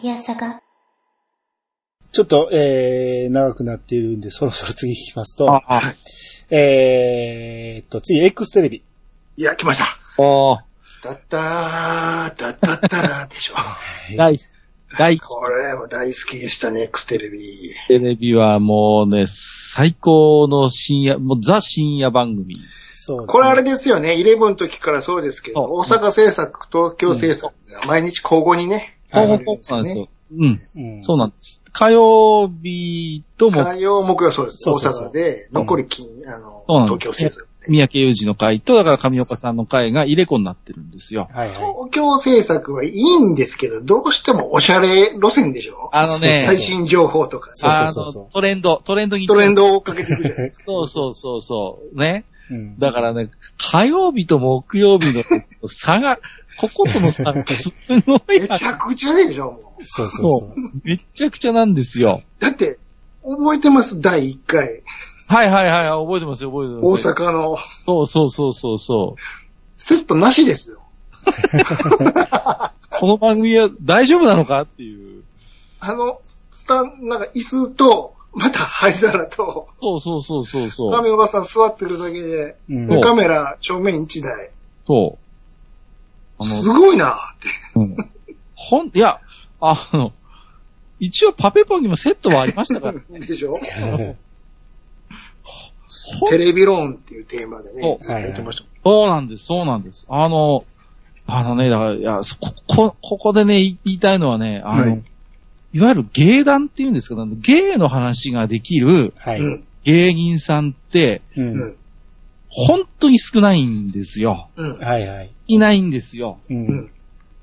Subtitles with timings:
[0.00, 0.62] いやさが。
[2.12, 5.82] ちょっと、えー、長くなっているんで、そろそろ次行きますと、あ、あ、
[6.50, 8.84] えーっと、次、X テレビ。
[9.36, 9.84] いや、来ました。
[9.84, 10.64] あ
[11.02, 13.54] だったー、だったったらでしょ。
[14.16, 14.96] 大好き。
[14.96, 15.28] 大好き。
[15.28, 17.58] これも大好きでしたね、X テレビ。
[17.88, 22.54] テレビはもうね、最高の深夜、もうザ深夜番組。
[22.92, 29.38] そうねこれあれですよね、11の時からそうですけど、大阪制作、東京制作が毎日交互にね、そうなん
[29.84, 30.08] ですよ。
[30.30, 30.60] うん。
[30.76, 31.62] うんそうなんです。
[31.72, 34.58] 火曜日とも、火曜、木曜そうです。
[34.58, 37.48] そうそうそう大阪で、残り金、あの、そうなんです東京制作で。
[37.68, 41.28] 三宅裕二の会と、だから上岡さんの会が入れ子になってるんですよ。
[41.32, 41.56] はいはい。
[41.56, 45.88] 東京制作はいいんですけど、どうしてもおしゃれ路線でしょ？
[45.92, 50.64] あのね、最新情報とか、そうあそうそうそうの、トレンド、トレンドにトレンドを追っかけていくじゃないですか。
[50.66, 51.98] そうそうそうそう。
[51.98, 52.24] ね。
[52.50, 55.22] うんだからね、火曜日と木曜日の
[55.68, 56.18] 差が、
[56.60, 57.72] こことの差がす
[58.06, 59.86] ごいめちゃくちゃでしょ、もう。
[59.86, 60.54] そうそうそう。
[60.84, 62.22] めっちゃくちゃなんですよ。
[62.40, 62.78] だって、
[63.22, 64.00] 覚えてます？
[64.00, 64.82] 第1回。
[65.28, 67.14] はいはいはい、覚えてますよ、覚えて大ますよ。
[67.14, 69.20] 阪のそうそうそうそうそう。
[69.76, 70.80] セットなしですよ。
[72.90, 75.22] この番組は大丈夫なのかっていう。
[75.80, 80.92] あの、スタン、なんか椅子と、また灰皿と、そうそうそうそうそう。
[80.92, 84.50] 亀おばさん座ってるだけで、うんそうカメラ正面1台。
[84.86, 85.27] そう。
[86.38, 87.48] あすごいなって。
[87.74, 87.96] うん
[88.54, 89.20] ほん、いや、
[89.60, 90.12] あの、
[90.98, 93.18] 一応パペポンにもセットはありましたから。
[93.18, 93.54] でしょ？
[96.28, 98.64] テレビローンっていうテーマでねそ、うやってました。
[98.82, 100.06] そうなんです、そうなんです。
[100.08, 100.64] あの、
[101.26, 105.02] あのね、だから、いや、そこ、こ、ここでね、言いたいのはね、あの、はい
[105.74, 109.12] い、わゆる芸談っていうんですけど、芸の話ができる。
[109.84, 111.42] 芸人さんって、う。
[111.42, 111.76] うんん。
[112.48, 114.48] 本当に少ないんですよ。
[114.56, 114.78] うん。
[114.78, 115.30] はいはい。
[115.48, 116.38] いないんですよ。
[116.48, 116.54] う。
[116.54, 116.90] うんん。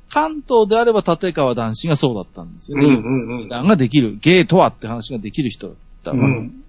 [0.09, 2.87] 関東であれば立川談志がそうだったんですよね。
[2.87, 3.31] うん。
[3.31, 3.37] うん。
[3.43, 6.11] 芸談ができる、芸とはって話ができる人だった。
[6.11, 6.63] うん。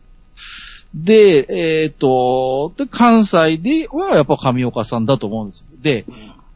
[0.95, 1.47] で、
[1.83, 5.67] えっ、と、で、関西ではやっぱ上岡さんだと思うんですよ。
[5.81, 6.05] で、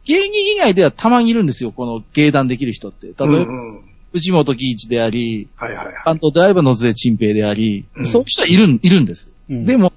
[0.05, 3.07] 芸人以外ではたまにいるんですよ、この芸談できる人って。
[3.07, 3.81] 例えば、うんうん
[4.13, 5.95] 内本喜一であり、はいはいはい。
[6.03, 9.29] 関東であれば野津江陳平であり、うんそういう人はいるん、いるんです。
[9.49, 9.93] うんで、も、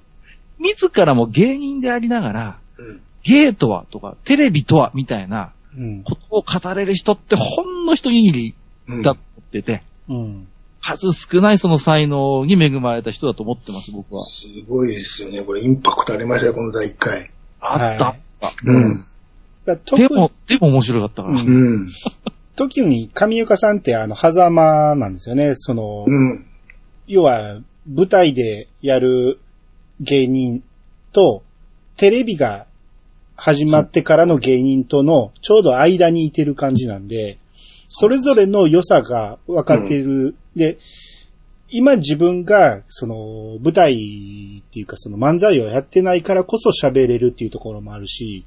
[0.64, 6.02] 自らも芸人でありながら、うん芸とはとか、テレビとはみたいなうん。
[6.04, 8.54] ことを語れる人ってほんの一握り
[8.86, 10.48] うんだと思ってて、うん。
[10.80, 14.24] 数少ないその才能に恵まれた人だと思ってます、僕は。
[14.26, 15.40] すごいですよね。
[15.42, 17.30] これインパクトありましたよ、この第1回。
[17.60, 18.54] あった、はいあった。
[18.64, 19.04] うん。
[19.96, 21.40] でも、でも面白かったから。
[21.40, 21.88] うんうん。
[22.56, 25.54] 時に上岡さんってあの、狭間なんですよね。
[25.56, 26.46] その、うん。
[27.06, 27.60] 要は、
[27.90, 29.40] 舞台でやる
[30.00, 30.62] 芸人
[31.12, 31.42] と、
[31.96, 32.66] テレビが
[33.36, 37.38] 始まってからの芸人とのちょうど間にいてる感じなんで、
[37.88, 40.34] それぞれの良さが分かっている。
[40.56, 40.78] で、
[41.68, 48.44] 今自分が、その、舞台っていうかその漫才をやってないからこそ喋れるっていうところもあるし、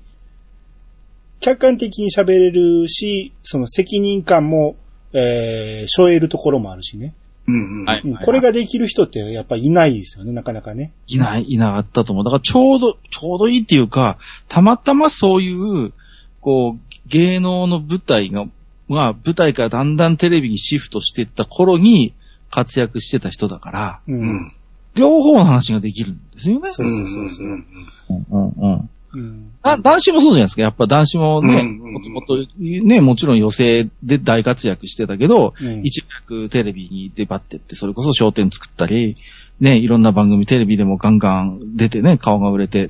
[1.40, 4.76] 客観的に喋れるし、その責任感も、
[5.14, 7.16] えー、背負えるところもあるしね。
[7.48, 7.86] うん。
[7.86, 10.94] はいうんこれができる人ってやっぱいないですよね、なかなかね。
[11.08, 12.26] いない、いなかったと思う。
[12.26, 15.94] だからちょうど、ちょうどいいっていうか、たまたまそういう、
[16.42, 18.46] こう、芸能の舞台が、
[18.88, 22.14] まあ、舞台からだんだんテレビにシフトしていった頃に
[22.52, 24.14] 活躍してた人だから、う。
[24.14, 24.54] うんん。
[24.96, 26.72] 両方の話ができるんですよね。
[26.72, 27.48] そうそうそうそう。
[27.48, 27.66] ん。
[28.10, 28.90] うんうんうん。
[29.14, 29.52] うん。
[29.62, 30.62] だ男子もそうじゃないですか。
[30.62, 39.16] やっぱ男子もね、うんうんうんもともと、ね、もちろん予選で大活躍してたけど、うん一躍テレビに出張ってって、それこそ商店作ったり、
[39.60, 42.90] ね、いろんな番組テレビでもガンガン出てね、顔が売れてっ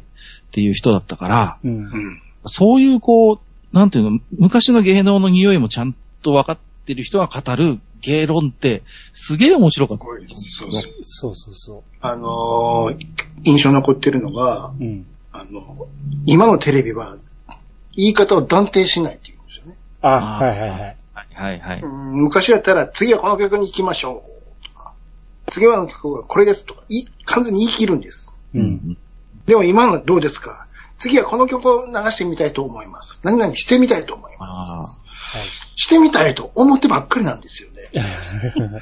[0.52, 1.72] ていう人だったから、うん。
[1.72, 2.22] うん。
[2.46, 3.40] そういうこう、
[3.72, 10.06] なんていうの、昔の芸能の匂いもちゃんと分かってる人が語る芸論って、すげえ面白かった。
[10.06, 13.08] そうそうそうそうそあのー、
[13.44, 14.76] 印象残ってるのが、う。
[14.80, 15.06] うん。
[15.40, 15.88] あの、
[16.26, 17.18] 今のテレビは、
[17.96, 19.78] 言い方を断定しないって言うんですよね。
[20.02, 20.98] あ、あーはいはいはい。
[21.34, 24.24] はいはい昔だったら、次はこの曲に行きましょ
[24.64, 24.94] うとか、
[25.48, 28.36] 次はの曲はこれですとか、い完全に言い切るんです。
[28.56, 28.98] うん。
[29.46, 30.68] でも今のはどうですか？
[30.98, 33.20] 次はこの曲を流してみたいと思います。
[33.24, 35.00] 何々してみたいと思いまあす。
[35.76, 37.78] してみたいと思ってばっかりなんですよね。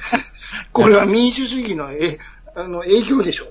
[0.72, 2.18] これは民主主義のえ
[2.54, 3.48] あの営業でしょう。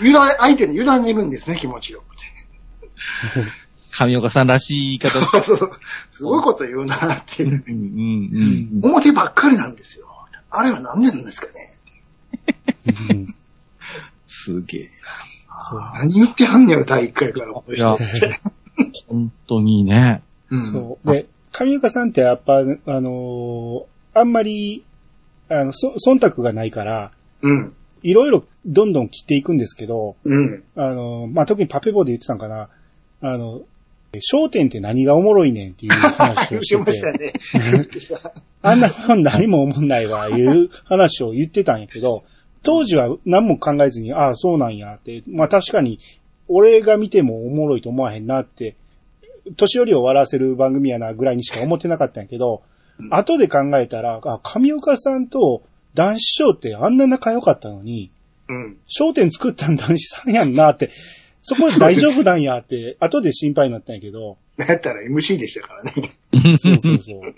[0.00, 2.02] 委ね相手に委ねるんですね、気持ちを。
[3.92, 5.20] 上岡さんらしい言い方。
[5.42, 5.70] そうそう
[6.10, 7.64] すごいこと言うなっていう。
[7.66, 8.84] うんうんうん。
[8.84, 10.06] 表ばっかりなんですよ。
[10.50, 11.74] あれは何でなんですかね
[13.10, 13.34] うん
[14.26, 14.90] すげえ。
[15.98, 17.52] 何言ってはんねやろ、第1回から。
[17.52, 18.40] このいや人って
[19.06, 20.22] 本当にね。
[20.50, 21.12] うんそう。
[21.12, 22.64] で、上岡さんってやっぱ、あ
[23.00, 24.84] のーあんまり、
[25.48, 27.12] あの、そ忖度がないから、
[27.42, 27.74] うん。
[28.02, 30.62] いろいろどんどん切っていくんですけど、うん。
[30.76, 32.68] あのーまあ、特にパペボで言ってたんかな、
[33.20, 33.62] あの、
[34.14, 37.32] 焦点って何がおもろいねんっていう話をしてて ましたね。
[38.62, 42.24] あんなもん何も思んないわ、いう話を言ってたんやけど、
[42.62, 45.98] 当時は何も考えずに、ああ、そうなんやって、まあ確かに、
[46.48, 48.74] 俺が見てもおもろいと思わへんなって、
[49.56, 52.70] 年寄りを笑わせる番組やなぐらいにしか思ってなかったんやけど、うん
[53.08, 55.62] 後で考えたら、あ、上岡さんと
[55.94, 58.10] 男子賞ってあんな仲良かったのに、
[58.48, 58.78] うん。
[58.88, 60.90] 焦点作ったん男子さんやんなって、
[61.42, 66.18] そこで大丈夫なんやって、 後で心配になったんやけど、なんやったら MC でしたからね。
[66.58, 67.20] そうそうそう。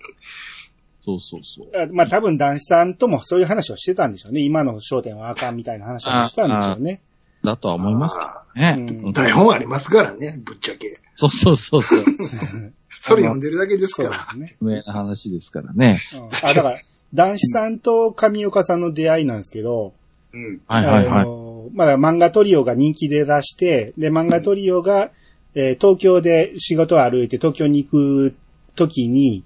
[1.04, 1.68] そうそうそう。
[1.76, 4.40] あまあ多分男子さんともそういう話をしてたんでしょうね。
[4.40, 7.00] 今の焦点はあかんみたいな話をしてたんでしょうね。
[7.44, 8.18] だとは思います
[8.54, 8.76] ね。
[8.78, 11.00] うんうん台本ありますからね、ぶっちゃけ。
[11.16, 12.04] そうそうそうそう。
[13.00, 14.38] それ読んでるだけですそうから。
[14.38, 14.82] ですね。
[14.86, 16.00] 話ですからね。
[16.14, 16.80] うんあ、だから、
[17.14, 19.92] 男子さんと上岡さんの出会いなんですけど、
[20.32, 20.60] うん。
[20.66, 21.20] はいはいはい。
[21.20, 25.10] あのまだ漫画トリオが人気で出して、で、漫画トリオが、
[25.54, 28.34] えー東京で仕事を歩いて東京に行く
[28.74, 29.44] 時に、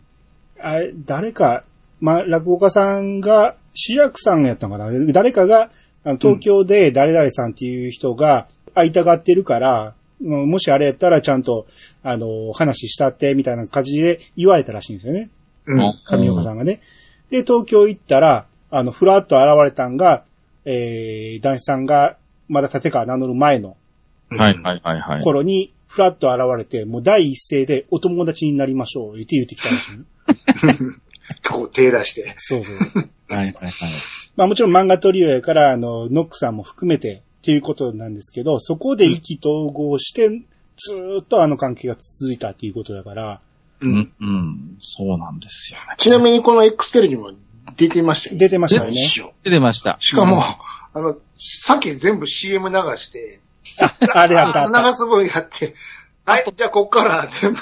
[0.60, 1.64] あ誰か、
[2.00, 5.12] ま、落語家さんが、主役さんやったのかな？
[5.12, 5.70] 誰かが、
[6.04, 11.66] あの東京で誰々さんっていう人が会いたがってるから、もうもしあれやったらちゃんと、
[12.02, 15.30] あの、話したって、みたいな感じで言われたらしいんですよね。
[15.66, 15.78] うん。
[16.04, 16.80] 上岡さんがね。
[17.30, 20.24] で、東京行ったら、あの、ふらっと現れたんが、
[20.64, 22.16] えー、男子さんが、
[22.48, 23.76] まだ立川名乗る前の
[24.30, 25.22] はいはいはいはい。
[25.22, 31.00] 頃に、ふらっと現れて、もう第一声でお友達になりましょう、言って言ってきたんですよね。
[31.48, 32.34] こう手出して。
[32.38, 32.76] そうそう。
[33.28, 33.72] はいはいはい。
[34.36, 43.40] まあもちろん漫画トリオやから、あの、ノックさんも含めてっていうことなんですけど、そこで意気投合して、ずーっとあの関係が続いたっていうことだから、
[43.80, 44.76] ううん。、うん。
[44.80, 45.84] そうなんですよね。
[45.98, 47.32] ちなみにこの X テレビも
[47.76, 48.38] 出てましたよ。
[48.38, 49.00] 出てましたよね。
[49.44, 49.96] 出ました。
[50.00, 50.42] しかも、
[50.94, 53.40] あの、さっき全部 CM 流して、
[53.80, 54.82] あ、あれやったあった。
[54.82, 55.74] 流す分やって、
[56.24, 57.60] はい、じゃあこっから全部、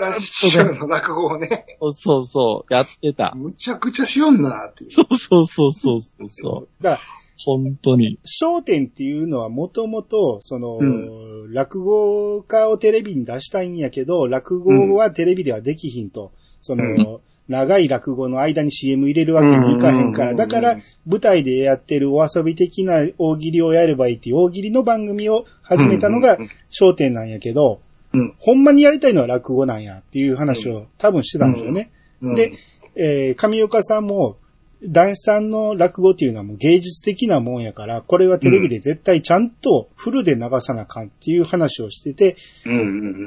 [0.00, 2.74] 男子師匠の落語をね、そうそうそう。
[2.74, 3.32] やってた。
[3.34, 4.90] むちゃくちゃしよんなっていう。
[4.90, 6.84] そうそうそうそうそうそう。
[6.84, 7.00] だから、
[7.44, 8.18] 本当に。
[8.24, 16.32] 焦点っていうのはもともと、その、う落語家をテレビに出したいんやけど、落語はテレビではできひんと。
[16.60, 17.20] その、うん。
[17.48, 20.76] 長い落語の間に CM 入れるわけにいかへんから、うんだから
[21.06, 27.80] 舞台でやってるお遊び的な大喜利をやればいいっていう大喜利の番組を始めたのがうん焦点なんやけど、
[28.12, 28.34] うん。
[28.38, 31.90] ほんまにやりたいのは落語なんやっていう話を多分してたんですよね。
[32.20, 32.52] うんで、
[32.96, 34.36] えー上岡さんも、
[34.82, 42.84] 男子さんの落語っていうのはもう芸術的なもんやから、これはテレビで絶対ちゃんとフルで流さなあかんっていう話をしてて、うんうんう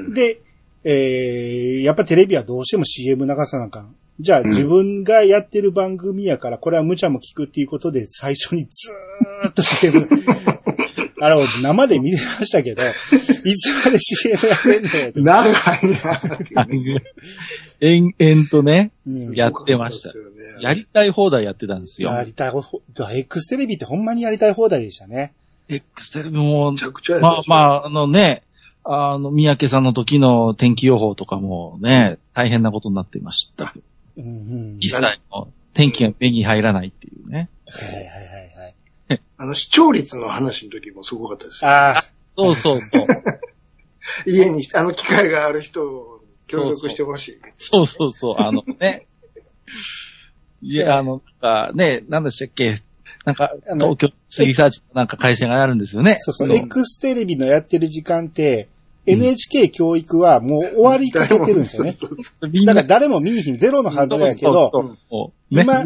[0.09, 0.13] ん。
[0.13, 0.41] で、
[0.83, 3.95] えーやっぱテレビはどうしても CM 流さなあかん。
[4.19, 10.07] じゃあうん自分がやってる番組やから、これは無茶も聞くっていうことで最初にずーっと CM、
[11.19, 15.21] あれ、生で見てましたけど、いつまで CM やってんのよって。
[15.21, 15.53] 長い
[16.53, 16.67] な。
[17.81, 22.11] 延々とね、うんやってましたねやりたい放題やってたんですよ。
[22.11, 22.81] やりたいほ、
[23.13, 25.33] X テレビってほんまにやりたい放題でしたね。
[25.67, 28.43] X テレビもめち、ゃくちゃやまあまあ、あのね、
[28.83, 33.73] あの、三宅さんの時の天気予報とかもね、大変なことになっていました。
[34.17, 34.27] うんう
[34.75, 34.77] ん。
[34.79, 37.49] 一切の天気が目に入らないっていうね。
[37.67, 38.05] はいはいはい
[39.09, 39.21] はい。
[39.37, 41.69] あの、視聴率の話の時もすごかったですよ。
[41.69, 43.07] ああ、そうそうそう。
[44.25, 47.41] 家に、あの機会がある人を協力してほしい。
[47.57, 49.07] そうそうそう、あのね。
[50.61, 52.81] いや、あの、なんかね、なんでしたっけ？
[53.25, 56.17] なんか、あの東京スリサーチなんか会社があるんですよね。
[56.21, 56.55] そうそう。
[56.55, 58.67] X テレビのやってる時間って、
[59.05, 61.91] NHK 教育はもう終わりかけてるんですよね。
[61.93, 62.73] そうそうみんな。
[62.73, 65.55] だから誰も見えひん、ゼロのはずやけど、そうそうそう。
[65.55, 65.85] ね今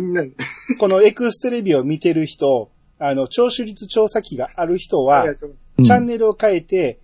[0.79, 6.99] この X テレビを見てる人、あの、聴取率調査機がある人は、チャンネルを変えて、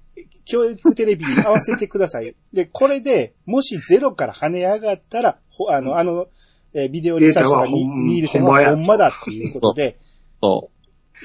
[0.46, 2.36] 教育テレビに合わせてください。
[2.54, 6.28] で、これで、もしゼロから跳ね上がったら、ほあの、あの、
[6.74, 9.98] えービデオリサーチとかニールセンほんまやはほんまだっていうことで、
[10.42, 10.70] そ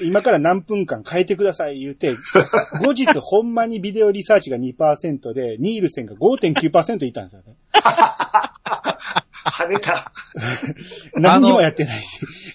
[0.02, 2.16] 今から何分間変えてください言うて、
[2.84, 7.56] 後日ほんまにビデオリサーチが2%で、ニールセンが5.9%いたんですよね。
[9.46, 10.12] 跳ねた。
[11.14, 12.02] 何にもやってない。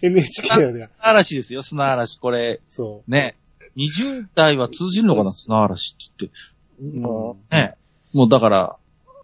[0.02, 0.90] NHK では。
[0.98, 2.20] 砂嵐ですよ、砂嵐。
[2.20, 3.38] これ、そね。
[3.78, 6.98] 20代は通じるのかな、砂嵐って言って。
[6.98, 7.02] う。
[7.02, 7.76] もうね。
[8.14, 8.76] もうだから、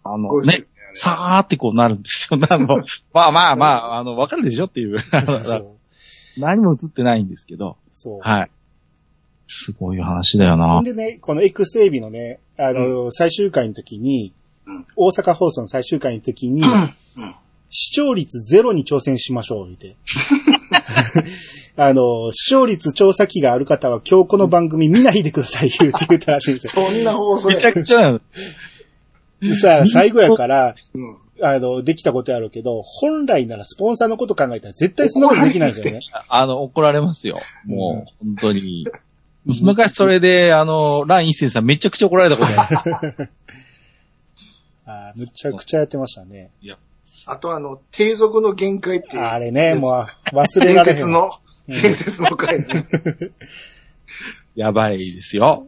[0.02, 0.64] あのね、
[0.94, 2.38] ささーってこうなるんですよ。
[2.48, 2.66] あの、
[3.12, 4.98] まあまあまあ、あの、わかるでしょっていう。
[4.98, 5.76] そう。
[6.38, 7.76] 何も映ってないんですけど。
[7.90, 8.20] そう。
[8.20, 8.50] はい。
[9.48, 10.58] すごい話だよほ。
[10.58, 14.32] なんでね、この X テレビのね、あの、最終回の時に、
[14.66, 14.86] うん。
[14.96, 16.68] 大阪放送の最終回の時に、うん。
[17.70, 19.96] 視聴率ゼロに挑戦しましょう、言って。
[21.76, 26.84] あの、視聴率調査機がある方は今日この番組見ないでください、言うて言ったらしいんですよ。
[26.84, 28.20] そんな放送やめちゃくちゃなの。
[29.40, 31.16] でさ、最後やから、うん。
[31.40, 36.00] あの、できたことやろうけど、本来ならスポンサーのこと考えたら絶対そんなことできないんですよね。
[36.28, 37.40] あの、怒られますよ。
[37.64, 38.86] もう、本当に。
[39.46, 43.30] 昔それで、あの、ラン一世さんめちゃくちゃ怒られたことある。
[44.84, 46.50] あーむちゃくちゃやってましたね。
[46.60, 46.78] いや、
[47.26, 49.22] あとあの、低俗の限界っていう。
[49.22, 50.96] あれね、もう忘れられへん。
[50.96, 51.30] 伝説の、
[51.68, 52.66] うん伝説の回ね。
[54.56, 55.66] やばいですよ。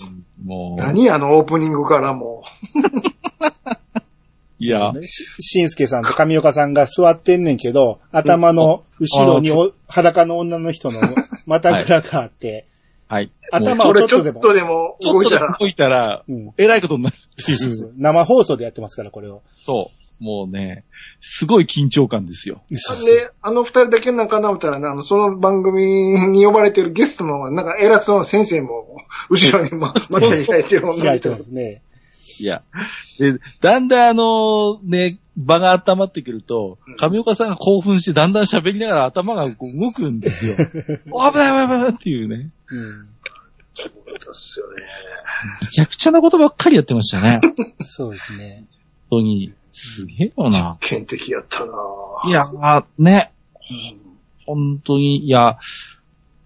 [0.00, 0.10] まあ
[0.44, 0.80] もう。
[0.80, 2.42] 何あのオープニングからも。
[4.58, 5.06] いや、ね。
[5.08, 11.00] ししんすけさんと上岡さんが座ってんねんけど、頭の後ろにお裸の女の人の
[11.46, 12.66] またぐらがあって、
[13.06, 13.30] はい。
[13.52, 16.54] 頭をちょっとでもっとでもちょ動いたら、っとでも動いたら、うん。
[16.56, 17.16] えらいことになる
[17.96, 19.42] 生放送でやってますから、これを。
[19.64, 20.03] そう。
[20.24, 20.84] もうね、
[21.20, 22.62] すごい緊張感ですよ。
[22.74, 28.96] そうそうで、あの二人だけなんかな思ったらね、あの、その番組に呼ばれてるゲストの、なんか偉そうな先生も、
[29.28, 31.82] 後ろにま、 また開いてる女の人開いてますね。
[32.40, 32.62] いや。
[33.18, 40.54] で、だんだんあの、ね、場が温まってくるとうん、上岡さんが興奮してだんだん喋りながら頭がこう動くんですよ。
[41.10, 42.50] お危ない危ない危ないっていうね。
[42.68, 43.08] うん。
[43.74, 43.88] そう
[44.18, 44.82] ですよね。
[45.60, 47.40] めちゃくちゃなことばっかりやってましたね。
[47.42, 48.64] 本 そうですね。
[49.14, 49.52] 当に。
[49.74, 50.78] すげえよな。
[50.80, 51.72] 天敵やったな
[52.26, 52.44] いや、
[52.98, 53.32] ね、
[53.70, 54.04] うん
[54.46, 55.58] 本当に、いや、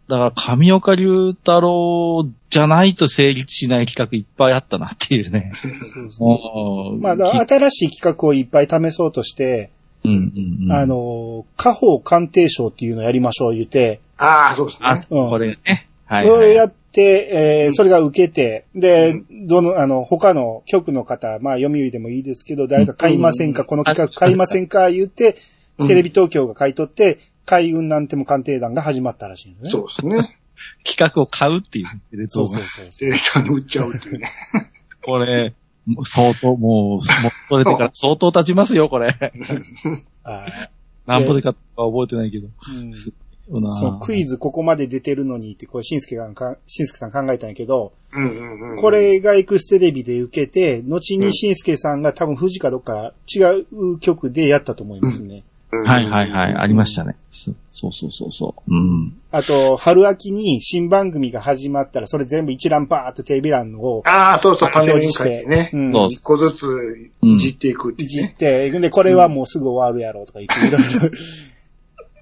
[0.09, 5.53] だから上岡龍太郎じゃないと成立しない企画いっぱいあったなっていうね。
[5.63, 9.71] そうそもううまあ、新しい企画をいっぱい試そうとして、
[10.05, 10.73] うんうんうん。
[10.73, 15.07] あの、家宝鑑定賞っていうのをやりましょう言って、ああ、そうですあ、ね。
[15.11, 15.89] うんこれね。
[16.07, 16.37] はい、はい。
[16.37, 25.37] それをやって、えーそれが受けて、で、どの、あの、他の局の方、まあ、読売でもいいですけど、誰か買いませんか、うんこの企画買いませんか、 言って、
[25.79, 29.71] うんテレビ東京が買い取って、海運なんても鑑定団が始まったらしいのね。
[29.71, 30.39] そうですね。
[30.85, 33.09] 企画を買うっていうテレ東がそうそうそうそう。
[33.09, 34.29] ディレクターに売っちゃうっていうね。
[35.05, 35.55] これ、
[36.05, 37.01] 相当、もう、もう
[37.49, 39.15] 取れてから相当経ちますよ、これ。
[40.25, 40.69] あ
[41.07, 42.49] 何歩で買ったか覚えてないけど。
[42.49, 42.93] ーうん
[43.51, 48.77] そう、クイズここまで出てるのにって、これ、しんすけがか、しんすけさん考えたんやけど、うんうんうん。
[48.79, 55.45] こ、れがエクステレビで受けて、後にしんすけさんが多分富士かどっか違う曲でやったと思いますね。
[55.71, 57.17] はいはいはい、ありましたね。
[57.31, 58.75] そそうそうそうそう。
[58.75, 59.19] うん。
[59.31, 65.71] あと、春秋に新番組が始まったら、それ全部一覧パーっとテレビ欄をああ、そうそう、パネルに書いてね。
[65.75, 68.35] うん一個ずついじっていくっていじっいうね。
[68.39, 71.11] て、で、これはもうすぐ終わるやろうとか言って、いろいろ、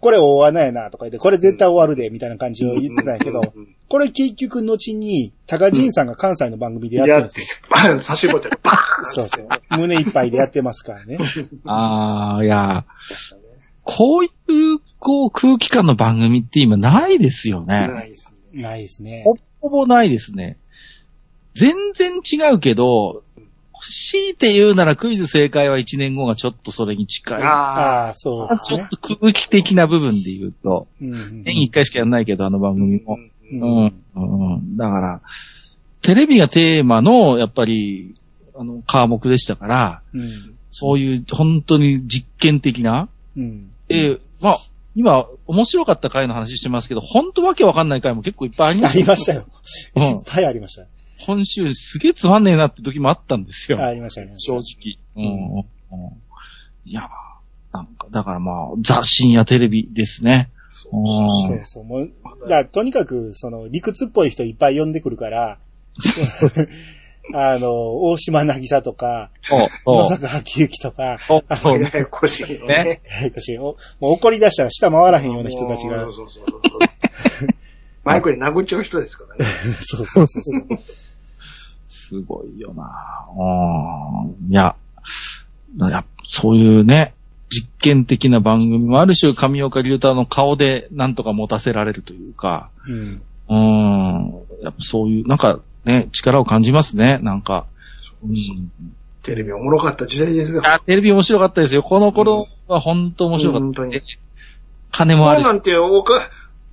[0.01, 3.41] これ終わらないなとか言って、これ絶対終わるで、みたいな感じを言ってたんやけど、
[3.89, 9.49] これ結局後に、高仁さんが関西の番組でややってってるんですよ。、バン差し子でバーンそうそう。
[9.71, 11.19] 胸いっぱいでやってますからね。
[11.65, 12.85] ああ、いや、
[13.85, 14.29] こうい
[14.75, 17.87] う、こう、空気感の番組って今ないですよね。
[17.87, 18.63] ないですね。
[18.63, 19.23] ないですね。
[19.25, 20.59] ほほぼないですね。
[21.55, 23.23] 全然違うけど、
[23.83, 27.43] 強いて言うならクイズ正解は1年後がちょっっとそれに近い。
[27.43, 28.89] あああ、そうですねちょっ。
[28.89, 33.19] と空気的な部分で言うと、うんうん年1回しかやんないけど、あの番組も。
[33.53, 34.05] ううんん。
[34.17, 34.77] うん。
[34.77, 35.21] だから、
[36.03, 38.15] テレビがテーマの、やっぱり、
[38.57, 40.57] あの、科目でしたから、うん。
[40.69, 43.71] そういう本当に実験的な、うん。
[43.89, 44.59] えまあ、
[44.95, 49.47] 今、面白かった回の話してますけど、本当わけわかんない回も結構いっぱいありまあすりましたよ。
[49.95, 50.87] うんいっぱいありました。
[51.27, 53.85] 今週すげえつまんねえなって時もあったんですよ。
[53.85, 54.53] ありました、ありました。
[54.53, 54.99] 正直。
[55.17, 55.59] うん。
[55.59, 55.67] うん
[56.89, 57.11] いや、
[57.73, 60.51] なんか、だからまあ、ザ深夜テレビですね。
[60.93, 61.85] うんそうそう。
[61.85, 62.11] もう、
[62.43, 65.59] だからとにかく、その、理屈っぽい人いっぱい呼んでくるから、
[67.35, 69.31] あの、大島なぎさとか、
[69.85, 70.09] 野。
[70.09, 71.43] 坂昭之とか、そ
[71.77, 71.83] う。
[71.83, 73.01] ややこしいよね。
[73.25, 77.49] 私おもう怒り出したら舌回らへんような人たちがそう、そうそうそう。
[78.05, 79.53] マイクで殴っちゃう人ですからね。
[79.83, 80.67] そうそうそうそう。
[82.09, 84.53] すごいよなうん。
[84.53, 84.77] いや、
[85.79, 87.15] やそういうね、
[87.51, 93.23] 実験的な番組もある種、上岡龍太の顔でなんとか持たせられるというか、うん。
[93.49, 94.35] うん。
[94.63, 97.67] やっぱそういう、なんかね、力を感じますね、なんか。
[98.25, 98.71] うん。
[99.23, 100.63] テレビおもろかった時代ですよ。
[100.65, 101.83] あ、テレビ面白かったですよ。
[101.83, 103.65] この頃は本当面白かった。
[103.65, 104.01] 本当に
[104.93, 106.31] 金もあるしなんておか、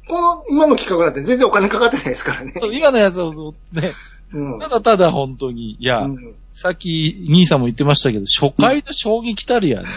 [0.07, 2.53] この今の企画なんて全然お金かかってないですからね。
[2.71, 3.93] 今のやつをね、
[4.33, 4.59] うん。
[4.59, 9.87] ただただ本当に、いや、うんさっき兄さんも言ってましたけど、初回の衝撃たるやね、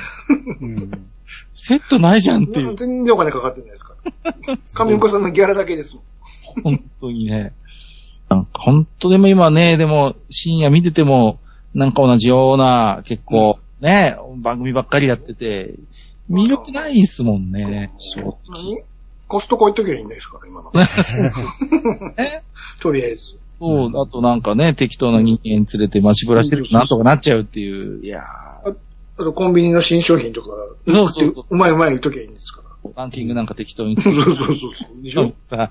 [0.63, 1.07] うん。
[1.53, 2.75] セットないじゃんっていう。
[2.77, 3.93] 全然お金かかってないですか
[4.25, 4.35] ら。
[4.73, 6.63] 上岡さんのギャラだけですもん。
[6.63, 7.53] 本当にね。
[8.31, 11.41] なんか本当でも今ね、でも深夜見てても、
[11.75, 15.75] なんか同じような、結構、ね、番組ばっかりやってて、
[16.31, 18.39] 魅力ないっすもんね、正直。
[18.49, 18.83] 何
[19.29, 20.73] コストコ行っときゃいいんですから、今の。
[22.17, 22.41] え？
[22.81, 23.37] とりあえず。
[23.59, 28.73] そう、あとなんかね、適当な人間連れて街ぶらしてるとなんとかなっちゃうっていう、いやあ
[29.17, 30.49] とコンビニの新商品とか、
[30.89, 32.91] そうそうそううまいうまい言っときゃいいんですから。
[32.91, 35.03] ー、ランキングなんか適当に そうそうそうそう。
[35.03, 35.33] でしょ？
[35.47, 35.71] さ、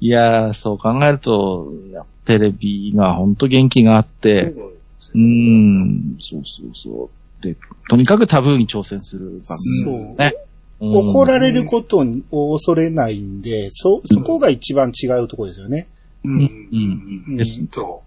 [0.00, 4.54] いやー、そう考えると、いやテレビがほんと元気があって、
[5.14, 7.10] うーん、そうそうそ
[7.40, 7.42] う。
[7.44, 7.56] で、
[7.88, 9.84] とにかくタブーに挑戦する番組。
[9.84, 10.16] そう。
[10.18, 10.34] ね。
[10.36, 10.42] うん
[10.84, 15.86] 怒られることを恐れないんで、そ、そこが一番違うところですよね。
[16.24, 16.32] うん。
[16.32, 17.24] うん。
[17.28, 17.36] うん。
[17.36, 18.02] ですそ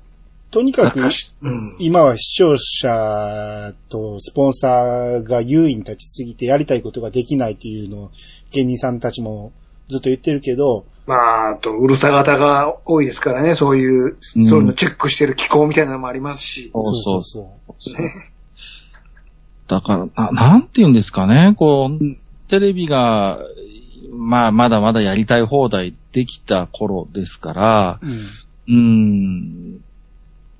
[0.51, 1.10] とにかく、う。
[1.41, 1.75] うん。
[1.79, 8.12] 今は視聴者とスポンサーが優位に立ちすぎてやりたいことができないっていうのを
[8.51, 9.00] 芸人さん。
[9.00, 9.51] たちも
[9.89, 16.72] ずっと言ってるけど、まあ、あと、うるさ型が多いですからね、そういう、そういうのチェックしてる機構みたいなのもありますし。
[16.74, 18.07] そうそうそうそう
[19.67, 20.63] だから、ななん。
[20.63, 20.93] て言うん。
[20.93, 22.00] ですかね、こう、
[22.48, 23.39] テレビが、
[24.17, 28.12] まあ、まだまだやりたい放題できた頃ですから、そう。
[28.12, 28.19] うん。
[28.19, 29.81] うーん、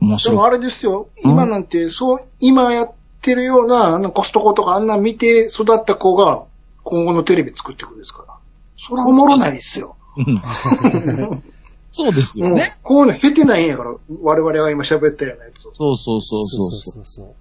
[0.02, 0.36] 面で白い。
[0.38, 6.44] もあれですよ、うん今なんて、そう、今やってるような、あのコストコとかあんな見て育った子が、
[6.84, 8.36] 今後のテレビ作ってくるんですから。
[8.78, 9.96] それはおもろないですよ。
[10.18, 10.42] うん
[11.92, 12.78] そうですようんね。。
[12.84, 15.74] こういうの経てないんやから、我々が今喋ったようなやつを。
[15.74, 16.92] そうそうそうそうそうそ。
[16.92, 17.32] そうそ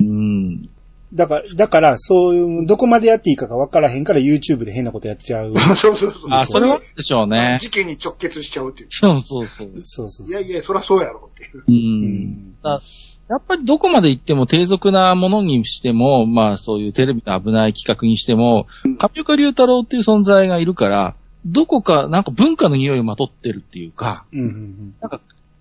[0.00, 0.04] う。
[0.04, 0.68] ううん。
[1.14, 5.54] だから、だから、そういう、どこまでやっていいかが分からへんから YouTube で変なことやっちゃう。
[5.76, 6.28] そうそうそう。
[6.30, 7.58] あ、それはでしょうね。
[7.60, 8.88] 事件に直結しちゃうっていう。
[8.90, 9.70] そうそうそう。
[9.82, 10.26] そうそう。
[10.26, 11.58] いやいや、そりゃそうやろっていう。
[11.58, 11.64] う。
[11.68, 12.54] うんん。
[12.62, 12.80] だ
[13.28, 18.66] やっぱりどこまで行っても低俗なものにしても、まあそういうテレビの危ない企画にしても、
[18.98, 21.14] 上岡龍太郎っていう存在がいるから、
[21.46, 24.94] どこかなんか文化の匂いをまとってるっていうか、うんうん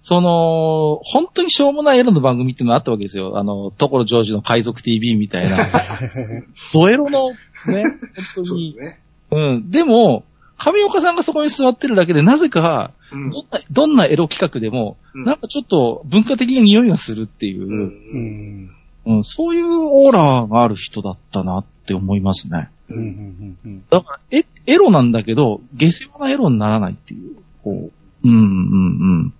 [0.03, 3.37] その、本当にしょうもないエロの番組っていうのがあったわけですよ。
[3.37, 5.57] あの、所ジョージの海賊 TV みたいな。
[6.73, 7.83] ドエロの、ね、
[8.35, 8.75] 本当に。
[8.77, 8.99] ね。
[9.31, 9.71] うん。
[9.71, 10.25] でも、
[10.57, 17.73] 上岡さんがそこに座ってるだけで、なぜか、うんどんな、どんなエロ企画でも、うんなんかちょっと文化的な匂いがするっていう、うう
[18.17, 18.63] ん。
[18.65, 18.69] ん。
[19.05, 22.69] うん、そういうオーラがある人だったなって思いますね。
[22.89, 27.89] うんうんうんうんだから、エエロなんだけど、下世話なエロにならないっていう、こ
[28.23, 29.33] う、うん、うん、うん。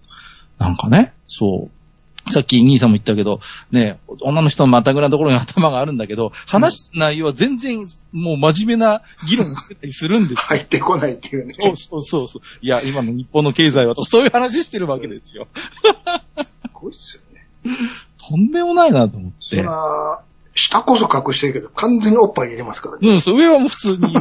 [0.63, 2.31] なんかね、そう。
[2.31, 10.43] さっき兄さんも言ったけど、ね、女の人のまたぐらのところに頭があるんだけど、話す内容は全然、もう真面目な議論をしてたりするんですよ。
[10.45, 11.53] 入ってこないっていうね。
[11.53, 12.41] そうそうそうそう。
[12.61, 15.47] いや、今の日本の経済はとか、そういう話してるわけですよ。
[15.53, 17.77] すごいですよね。
[18.25, 19.61] とんでもないなと思っそて。
[19.61, 20.21] ら、
[20.55, 23.09] 下こそ隠してるけど、完全におっぱい入れますからね。
[23.09, 24.13] うん、そう、上はもう普通に、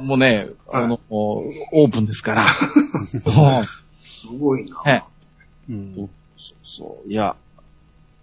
[0.00, 2.46] もうね、あの、オープンですから。
[3.12, 3.66] うん
[4.22, 5.04] すごいな。
[5.68, 7.08] ねうんそうそう。
[7.08, 7.36] いや、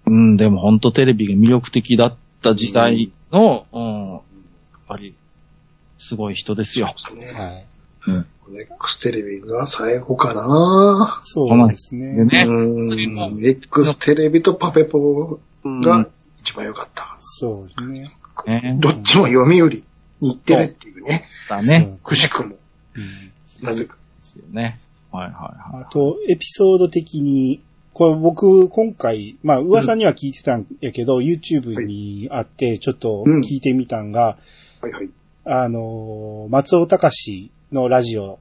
[0.06, 4.22] うん、でも本当テレビが魅力的だった時代の、うん、やっ
[4.88, 5.16] ぱり、
[5.98, 6.94] すごい人ですよ。
[7.16, 7.66] ねはい。
[8.52, 12.26] ネックステレビが最後かなそうですでね。
[12.26, 12.44] ね。
[12.48, 12.90] うん。
[12.90, 17.18] ネックステレビとパペポが一番良かった。
[17.20, 18.12] そうですね。
[18.48, 18.78] ね。
[18.80, 19.84] どっちも読売に
[20.22, 21.26] 行ってるっていうね。
[21.48, 22.00] だね。
[22.04, 22.56] くしくも。
[22.96, 23.96] うんなぜか。
[23.96, 24.80] ですよね。
[25.12, 25.84] はいはいはい。
[25.84, 27.62] あと、エピソード的に、
[27.94, 34.38] これ僕、今回、まあ、噂には聞いてたんやけど、YouTube にあって、ちょっと聞いてみたんが、
[34.82, 35.10] はいはい。
[35.46, 38.40] あのー、松尾隆のラジオ、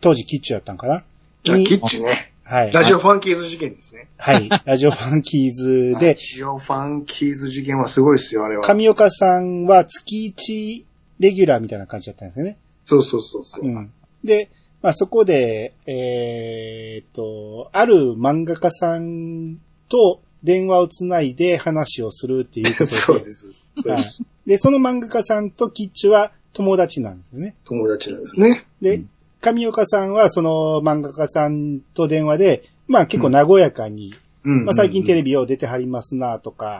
[0.00, 1.04] 当時キッチュやったんかな？
[1.44, 2.32] キッチンね。
[2.44, 2.72] はい。
[2.72, 4.08] ラジオファンキーズ事件ですね。
[4.18, 4.48] はい。
[4.64, 8.62] ラジオファンキーズラで、ジオファンキーズ事件はすごいですよ、あれは。
[8.62, 10.84] 上岡さんは月1
[11.18, 12.58] レギュラーみたいな感じだったんですよね。
[12.84, 13.64] そうそうそうそう。
[13.64, 13.90] うん。
[14.22, 14.50] で、
[14.82, 23.54] まあそこで、えーっと、ある漫画家さんと電話をつないで話をするっていうことで、 そうです。
[23.82, 24.04] そうはい
[24.46, 27.54] でその漫画家さんとキッチュは友達なんですよね。
[27.64, 28.64] 友達なんですね。
[28.80, 29.02] で、
[29.40, 34.14] 上岡さんはその漫画家さんと電話で、まあ結構和やかに、
[34.44, 34.64] うん。
[34.64, 36.78] まあ最近テレレビよう出てはりますなとか。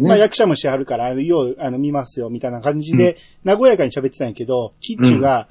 [0.00, 5.48] まあ役者もしてはるから、あのよう、あの見ますよみたいな感じで、和やかに喋ってたんやけど、キッチュが、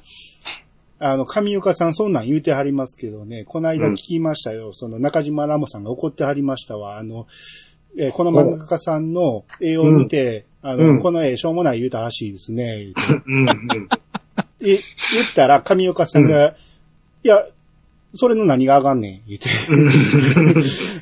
[1.00, 7.28] あの、上岡さんそんなん言うてはりますけどね、この間聞きましたよ、その中島ラモさんが怒ってはりましたわ、あの、
[7.98, 11.02] えーこの漫画家さんの絵を見て、あの、うん。
[11.02, 13.88] この絵しょうもない言うたらしいですね、言うてうんうん。
[13.88, 14.00] で、
[14.60, 14.80] 言っ
[15.36, 16.56] たら上岡さんが、
[17.24, 17.48] いや、
[18.14, 19.50] それの何があかんねん、言うて、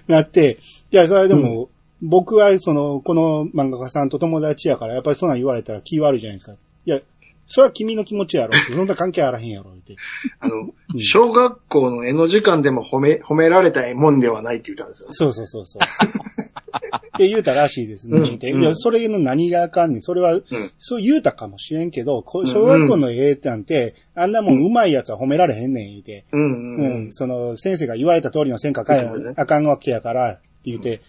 [0.08, 0.58] なって、
[0.92, 1.70] いや、それでも、
[2.02, 6.54] 僕はその、この漫画家さんと友達やから、やっぱりそんなん言われたら気悪いじゃないですか。
[6.54, 7.00] いや、
[7.48, 9.96] それは君の気持ちやろ そんな関係あらへんやろ、って。
[10.40, 15.10] あの、うん小学校の絵の時間でも褒め、褒められたいもんではないって言ったんですよ。
[15.12, 15.82] そうそうそうそう。
[15.82, 18.18] って言うたらしいですね。
[18.18, 20.02] うんってうんいや、それの何があかんねん。
[20.02, 20.44] それは、うん。
[20.78, 26.26] そう言うたかもしれんけど、こ小学校の絵なんて、あんなもん上手いやつは褒められへんねん、言うて。
[26.32, 26.42] うん。
[26.42, 27.12] ううんん、。
[27.12, 28.96] その、先生が言われた通りの線書か
[29.36, 31.02] あかんわけやから、って言って、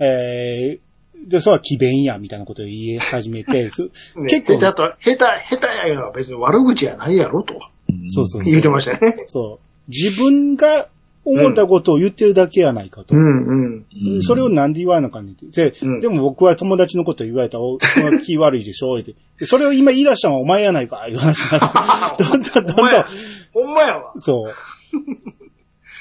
[0.00, 0.87] えー、
[1.26, 3.70] で、それは奇弁や、みたいなことを言い始めて、
[4.28, 7.54] 結構下手と、下手、下手やいうのは別に悪口やないやろと
[8.08, 9.24] そうそう言ってましたよね。
[9.26, 9.90] そう。
[9.90, 10.88] 自分が
[11.24, 13.14] 思ったことを言ってるだけやないかと。
[13.14, 13.86] うんうん。
[14.14, 15.46] うんそれをなんで言わなあかんねんって。
[15.46, 19.14] で、うんでも僕は友達のこと言われたら、お、その気悪いでしょって。
[19.38, 22.24] でそれを今言い出したのはお前やないか、いう話になって。
[22.24, 23.04] どんどんどんどん
[23.52, 24.12] ほんまやわ。
[24.18, 24.54] そう。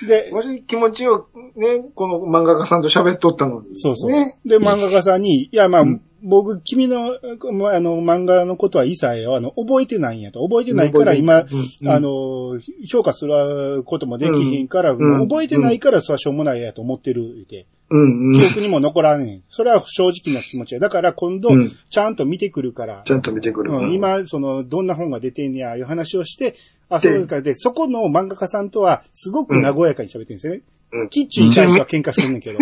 [0.05, 3.69] で、もし気持ちをね、この漫画家さんと喋っとったのに。
[3.73, 4.12] そうそう。
[4.12, 4.39] ね。
[4.45, 7.19] で、漫画家さんに、いや、まあ、うん僕、君の、
[7.53, 10.41] まあの、漫画のことは一切、あの、覚えてないんやと。
[10.43, 17.67] 覚えてないから、今、うんあ、の、評価することもできひんから、うん覚えてないから、それはしょうもないやと思ってる、言って。
[17.89, 18.34] うんうん。
[18.34, 19.43] 記憶にも残らんねん。
[19.50, 20.80] それは正直な気持ちや。
[20.80, 23.71] だから今度うん、ちゃんと見てくるから、ちゃんと見てくる。
[23.71, 26.56] うん、今、その、どんな本が出てんねや、いう話をして、
[26.89, 27.41] あ、そうですか。
[27.41, 30.60] で、そこの漫画家さんとは、すごく和やかに喋ってるんですよね。
[30.60, 30.67] うん
[31.10, 32.60] キッチンに対しては喧嘩するんだけど。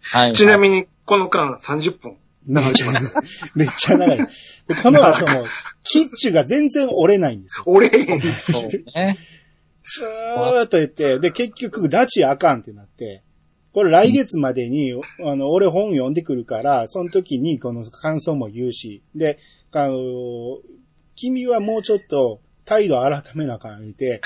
[0.00, 0.32] はい。
[0.32, 2.16] ちなみに、この間30分。
[2.46, 2.72] 長い。
[3.54, 4.18] めっちゃ長い。
[4.18, 5.46] でこの後も、
[5.84, 7.64] キッチンが全然折れないんですよ。
[7.66, 9.16] 俺、そうね。
[9.84, 13.22] ずーっと言って、で、結局、拉致あかんってなって、
[13.72, 14.92] これ来月までに、
[15.24, 19.38] あの、俺本読んでくるから、その時にこの感想も言うし、で、
[19.72, 20.58] あの、
[21.16, 24.20] 君はもうちょっと態度改めなあかん言って、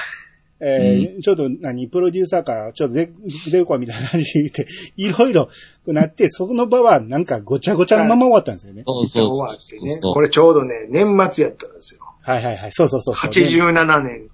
[0.64, 3.11] えーちょっと何、プロデューサーから、ちょっと出、
[3.50, 5.48] 出こいみたいな感じで言って、いろいろ
[5.87, 8.85] なって、その場はなんかごちゃごちゃのまま終わったんですよね。
[8.87, 9.96] そうそう終そうわってね。
[9.96, 12.00] そうこれちょうどね、年末やったんですよ。
[12.22, 12.72] はいはいはい。
[12.72, 13.31] そうそうそうそう。
[13.31, 14.28] 87年。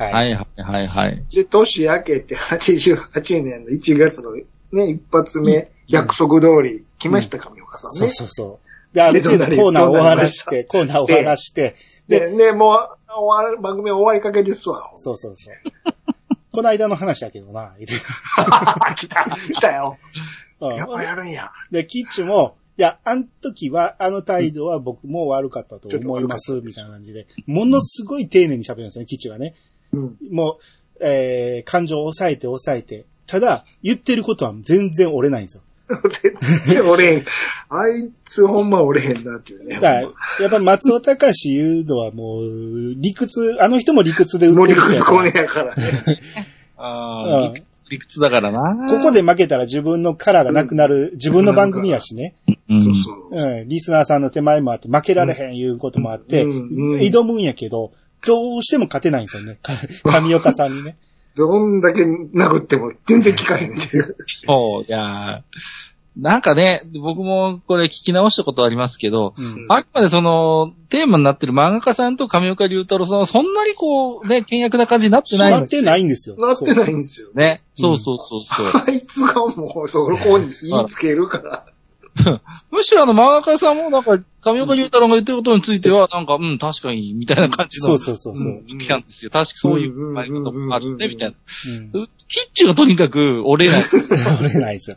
[0.00, 0.12] はい。
[0.12, 1.24] はいはいはいはい。
[1.30, 8.12] で、年明けて88年の1月のね、一発目、約束通り来ました、上岡さんそうね。
[8.12, 8.60] そうそ
[8.92, 8.94] う。
[8.94, 11.76] で、ある程度コーナー終わらして、コーナー終わらして、
[12.08, 12.78] で、で、ね、もう、
[13.12, 14.90] 終わる、番組終わりかけですわ。
[14.96, 15.54] そうそうそう。
[16.52, 17.74] この間の話だけどな、
[18.96, 19.98] 来た、来たよ。
[20.60, 21.50] うんやっぱやるんや。
[21.70, 29.54] で、キッチンも、いや、あの時は、あの態度は僕も悪かったと思います、みたいな感じで、ものすごい丁寧に喋るんですよね、キッチンがね。
[29.92, 30.16] うん。
[30.30, 30.58] も
[31.00, 33.06] う、えー、感情を抑えて抑えて。
[33.26, 35.62] ただ、言ってることは全然折れないんですよ。
[36.08, 36.34] 絶
[36.66, 37.24] 対折れへん。
[37.68, 39.74] あいつほんま折れへんなっていうね。
[39.74, 40.08] だから、や
[40.46, 45.82] っぱ松尾隆言うのはもう、理屈、あの人も理屈でもう売ってる人やから陸こねやからね。
[46.76, 48.86] ああ、うん理理屈だからな。
[48.88, 52.36] ここで負けたら自分のカラーがなくなる、自分の番組やしね。
[52.68, 53.28] うん、そうそう。
[53.32, 57.90] うん、リスナーさんの手前もあって、負けられへんいうこともあって、うんうん挑むんやけど、
[58.26, 59.58] どうしても勝てないんですよね。
[59.62, 60.96] か上岡さんにね。
[61.36, 64.16] どんだけ殴っても全然聞かへんっていう。
[64.46, 76.36] そう、いやーなんかね、僕もこれ聞き直したことありますけど、うんあくまでその、テーマになってる漫画家さんと上岡龍太郎さんはそんなにこう、ね、険悪な感じになってないんですなってないんですよ。
[76.36, 77.28] なってないんですよ。
[77.34, 77.62] ね。
[77.74, 78.66] そうそうそうそう。
[78.86, 81.64] あいつがもう、そこに言いつけるから。
[82.70, 88.46] むしろあの漫画家さんもなんか、上岡龍太郎が言ってることについては、なんか、うん、確かに、みたいな感じのそうそうそうそう。
[88.46, 89.30] うん人気なんですよ。
[89.30, 91.34] 確かそういうあり方もあるね、みたいな。
[91.94, 92.08] うん。
[92.28, 93.84] キッチンがとにかく折れない。
[94.40, 94.96] 折れないですよ。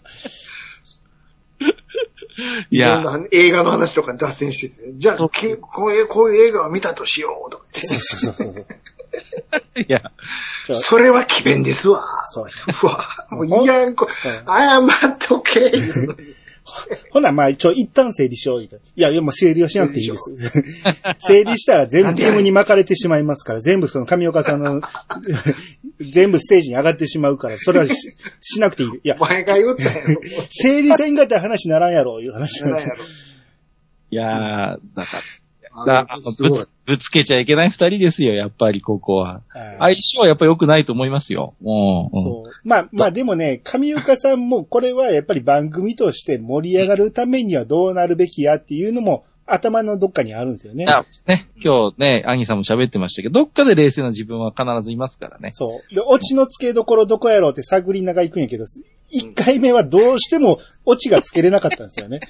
[2.72, 8.66] いや映画の話とかに脱線してて、じゃあ、きこういう、こういう映画を見たとしようとか言ってそうそうそうそう。
[9.80, 10.12] いや、
[10.74, 12.02] それは奇弁ですわ。
[12.30, 14.08] そううわ、もういらんこ、
[14.48, 15.72] 謝っとけ、
[17.12, 18.64] ほな、まあ一応一旦整理しよう。
[18.64, 20.24] いや、いやもう整理はしなくていいです。
[21.20, 24.82] 整理したら全部ゲームに巻かれてしまいますから、全部その上岡さんの、
[26.12, 27.94] 全部ステージに上がってしまうから、それはし
[28.42, 28.90] しなくていい。
[28.90, 30.22] いやお、前が言ったやろ。
[30.50, 32.96] 整理せんかったら話ならんやろ、いう話なんでなんや。
[32.96, 33.06] ろ
[34.10, 35.24] いやー、だから、
[35.76, 36.70] あぶつ。
[36.86, 39.42] ぶつけちゃいけない二人ですよ、やっぱりここは。
[39.50, 41.54] はい相性はやっぱ良くないと思いますよ。
[41.62, 42.68] うそう。
[42.68, 50.86] まあ、まあでもね、上岡さんもこれはやっぱり番組として盛り上がるためにはどうなるべきやっていうのも頭のどっかにあるんですよね。
[50.88, 55.50] あね、今日ね、アニさんも喋ってましたけど、どっかで冷静な自分は必ずいますからね。
[55.54, 55.96] そう。
[55.96, 58.66] で、オチの付けどころどこやろうって探りながら行くんやけど、
[59.10, 62.22] 一回目はどうしてもオチが付けれなかったんですよね。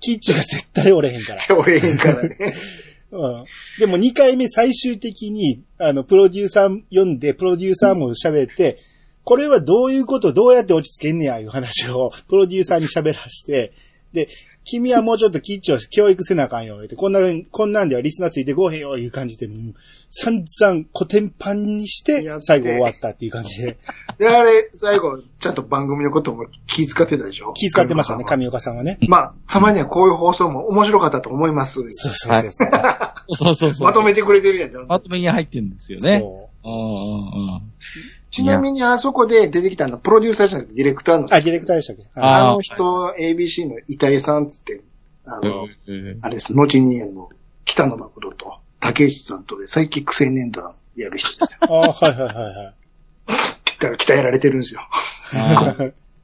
[0.00, 1.40] キッチが絶対折れへんから。
[1.56, 2.36] 折れへんからね。
[3.12, 3.44] うん。
[3.78, 8.78] でも2回目最終的に、あの、プロデューサー読んで、プロデューサーも喋って、
[9.24, 13.72] これはどういうこと、どうやって落ち着けんねや、いう話を、プロデューサーに喋らして、
[14.12, 14.28] で、
[14.70, 16.76] 君はもうちょっとキッチを教育せなあかんよ。
[16.76, 17.18] 言うてこんな、
[17.50, 19.48] こんなんではリスナーついてこうへんよ、いう感じで、
[20.08, 23.78] 散々コテンパンにして最後終わったっていう感じで、
[24.18, 27.52] で、あれ、最後、ちゃんと番組のことも気遣ってたでしょ？
[27.54, 28.98] 気遣ってましたね、神上岡さんはね。
[29.08, 31.74] まあ、たまにはこういう放送も面白かったと思います。
[31.74, 32.52] そうそうそう
[33.34, 33.54] そう。
[33.54, 33.86] そうそう。
[33.88, 36.20] まとめてくれてるやん、ちゃんとまとめに入ってるんですよね。
[36.20, 37.62] そうんうんうん。
[38.30, 41.22] ちなみにあそこで出てきたのはプロデューサーじゃなくてディレクターの？
[41.24, 41.26] う。。
[41.30, 42.04] あ、ディレクターでしたっけ？
[42.14, 44.80] ああの人、ABC の板井さんつって、
[45.24, 47.28] あの、うんあれです、後にあの、
[47.64, 51.66] 北野誠と竹内さんとでサイキック青年団やる人ですよ。
[51.70, 52.74] ああ、はいはいはいはい。
[53.26, 53.34] だ
[53.78, 54.80] から鍛えられてるんですよ。
[55.32, 55.76] あ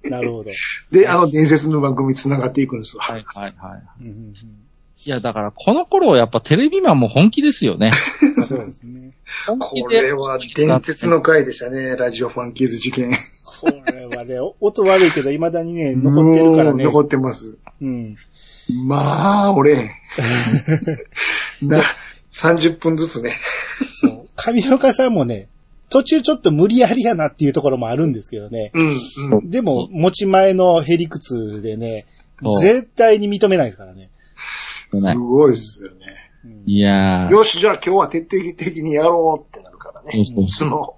[0.04, 0.50] なるほど。
[0.92, 3.04] で、あの伝説の番組に繋がっていくんですわ。
[3.04, 3.82] はいはいはい。
[4.02, 4.34] うんうん
[5.04, 7.92] いや、だからこの頃やっぱテレビマンも本気ですよね。
[8.38, 9.12] うんそうですね。
[9.58, 13.12] これは伝説の回でしたね、ラジオファンキーズ事件。
[13.44, 16.84] これはね、お音悪いけど未だにね、残ってるからね。
[16.84, 17.56] 残ってます。
[17.80, 18.16] うん。
[18.86, 19.90] まあ、俺、
[21.62, 21.82] な、
[22.32, 23.38] 30分ずつね。
[24.00, 24.26] そう。
[24.36, 25.48] 上岡さんもね、
[25.88, 28.72] 途中ちょっと無理やりやなっていうところもあるんですけどね。
[28.74, 28.96] うん、
[29.32, 29.50] うん。
[29.50, 32.06] でも、持ち前のヘリクツでね
[32.60, 34.10] 絶対に認めないですからね。
[35.00, 35.96] すごいですよね。
[36.44, 37.30] うんいやー。
[37.30, 40.12] よし、じゃあ今日は徹底的にやろうってなるからね。
[40.24, 40.96] そういつも。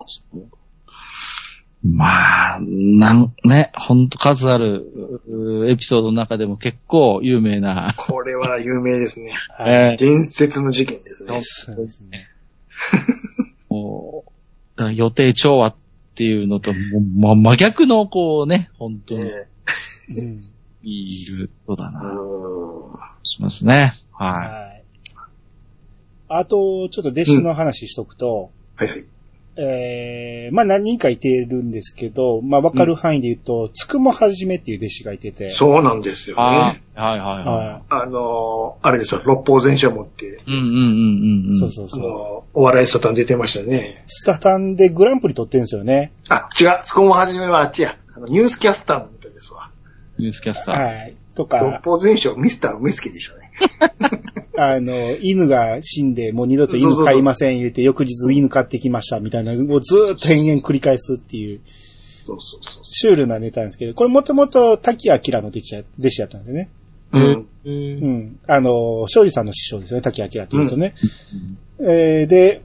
[1.84, 7.94] まあ、なん、ね、ほんと数あるうエピソードの中でも結構有名な。
[7.96, 9.32] これは有名ですね。
[9.56, 9.92] はい。
[9.92, 11.40] え伝説の事件ですね。
[11.42, 12.28] そうですね。
[13.70, 14.24] ーも
[14.78, 15.74] う予定調和っ
[16.14, 19.46] ていうのと、もうま、真逆のこうね、本当にえ
[20.16, 20.40] うん。
[20.82, 22.68] いるとだえな、うん
[23.22, 23.94] しますね。
[24.12, 24.84] ははい。
[26.28, 29.06] あと、ちょっと弟子の話しとくと、はいはい。
[29.60, 36.42] えー、まあ何人かいてるんですけど、まあわかる範囲で言うと、つくもはじめっていう弟子がいてて、そうなんですよね。
[36.94, 40.36] あはいはいははあのー、あれですよ、六法全書持って、い。
[40.36, 41.58] うんうんうんうんうん。
[41.58, 42.00] そうそうそう。
[42.00, 44.04] あのー、お笑いサタン出てましたね。
[44.06, 46.12] スタタンでグランプリ取ってるんですよね。
[46.28, 47.96] あ、違う、スコモはじめはあっちや。
[48.14, 49.08] あのニュースキャスターの。
[50.18, 50.84] ニュースキャスター。
[50.84, 51.14] はい。
[51.34, 53.52] と六か、法全書、ミスター梅助でしたね。
[54.58, 61.60] あの、犬が死んで、もう二度と犬飼いません言うて、翌日犬飼ってきましたみたいなのをずーっと延々繰り返すっていう、
[62.24, 66.70] そうそうそうそシュールなネタなんですけど、これもともと滝明の弟子や弟子やったんですよね。
[67.12, 67.18] う。
[67.18, 67.46] うん。
[67.64, 68.38] えうーん。
[68.48, 70.94] あの、庄司さんの師匠ですよね、滝明って言うとね。
[71.80, 72.62] えーで、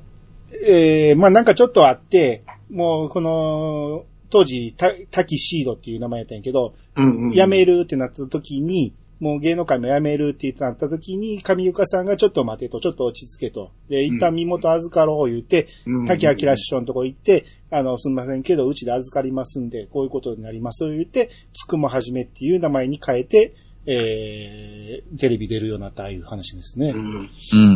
[0.65, 7.33] えーまあなんかちょっとあって、もうこの、当時、た滝シードっていう名前やったんやけど、うんうん。
[7.33, 13.71] 辞めるってなった時に、もう芸能界も辞めるってなった時に、上岡さんがちょっと待てと、ちょっと落ち着けと。
[13.89, 23.53] で、一旦身元預かろう言って、うん滝明師匠のとこ行って、あの、すみませんけど、うちで預かりますんで、こういうことになります言って、つくもはじめっていう名前に変えて、
[23.85, 26.91] えー、テレビ出るようになったああいう話ですね。
[26.91, 27.29] うんうん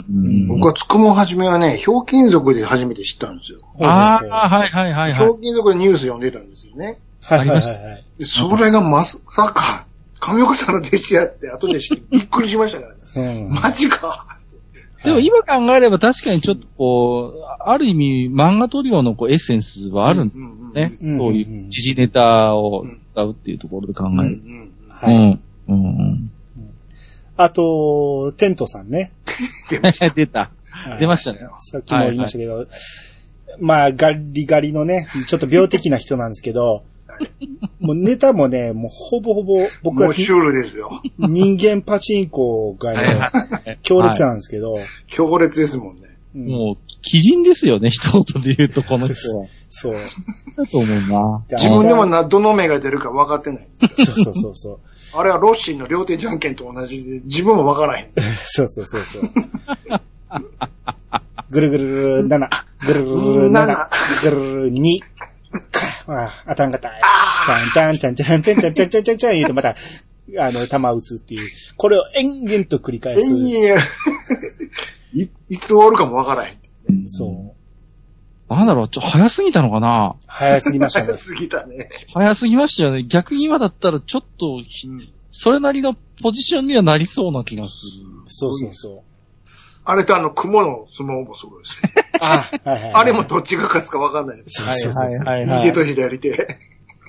[0.09, 0.47] うん。
[0.47, 3.59] 僕はつくもはじめはね、ひょうきん族で初めて知ったんですよ。
[3.81, 5.29] ああ、はいはいはいひはい。
[5.29, 6.99] ょうきん族でニュース読んでたんですよね。
[7.23, 8.03] はいはいはいはい。
[8.19, 9.17] でそれがまさ
[9.53, 9.87] か、
[10.19, 12.93] 上岡さんの弟子やって、後で知ってびっくりしましたから
[13.23, 13.45] ね。
[13.45, 13.53] うん。
[13.53, 14.37] マジか。
[15.03, 20.29] でも今考えれば確かにちょっとこう、ある意味漫画トリオのこうエッセンスはあるん
[20.73, 21.11] ですね。
[21.11, 24.35] うんそういう時事ネタを使うっていうところで考うんうえる。
[24.35, 25.39] んはい。
[25.67, 25.75] うん。
[25.75, 26.31] うんうん。
[27.35, 29.11] あと、テントさんね。
[29.69, 30.51] 出ました出た。
[30.99, 31.39] 出ましたね。
[31.71, 32.67] さっきも言いましたけど、
[33.59, 36.83] まあ、ガリガリのね、ちょっと病的な人なんですけど、
[37.79, 41.01] もうネタもね、もうほぼほぼ僕はもうシュールですよ。
[41.17, 44.77] 人間パチンコがね、強烈なんですけど、
[45.07, 46.01] 強烈ですもんね。
[46.01, 46.77] うんもう、
[47.11, 49.47] 鬼人ですよね、一言で言うと、この人は。
[49.69, 49.93] そう。
[49.93, 51.43] だと思うな。
[51.47, 54.05] で自分でもな、どの目が出るか分かってないんですよ。
[54.05, 54.79] そうそうそうそう。
[55.13, 58.11] あれはロッシーの両手じゃんけんと同じで、自分も分からへん。
[58.45, 59.31] そうそうそうそう。
[61.49, 62.49] ぐるぐるぐる7、
[62.85, 63.89] ぐるぐるぐる7、
[64.21, 65.07] ぐるぐる2、か、
[66.07, 67.01] あ、あたんかたい。
[67.43, 69.75] ちゃんちゃんちゃんちゃんちゃんちゃんちゃんちゃんちゃん言うとまた、
[70.39, 71.49] あの、弾打つっていう。
[71.77, 73.21] これを延々と繰り返す。
[73.27, 73.77] いや
[75.13, 77.07] いいつ終わるかも分からへん。
[77.07, 77.56] そう。
[78.49, 80.15] なんだろう、ちょ、早すぎたのかな？
[80.25, 81.17] 早すぎましたね早。
[81.17, 81.89] すぎたね。
[82.13, 83.03] 早すぎましたよね。
[83.03, 84.61] 逆に今だったらちょっと、
[85.31, 88.05] それなりのポジションにはなりそうな気がする。
[88.27, 89.01] そうそうそう。
[89.83, 92.03] あれとあの、雲の相撲もそうですよ。
[92.19, 92.93] あ、はいはい。
[92.93, 94.63] あれもどっちが勝つか分かんないです。
[94.63, 95.25] そうそうそう。
[95.25, 96.47] はい右手と左手。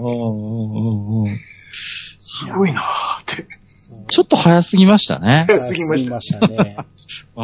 [0.00, 1.38] うんうんうんうん。
[1.72, 3.46] すごいなーって。
[4.10, 5.46] ちょっと早すぎましたね。
[5.48, 6.46] 早すぎました。
[6.46, 6.76] ね。
[7.36, 7.40] う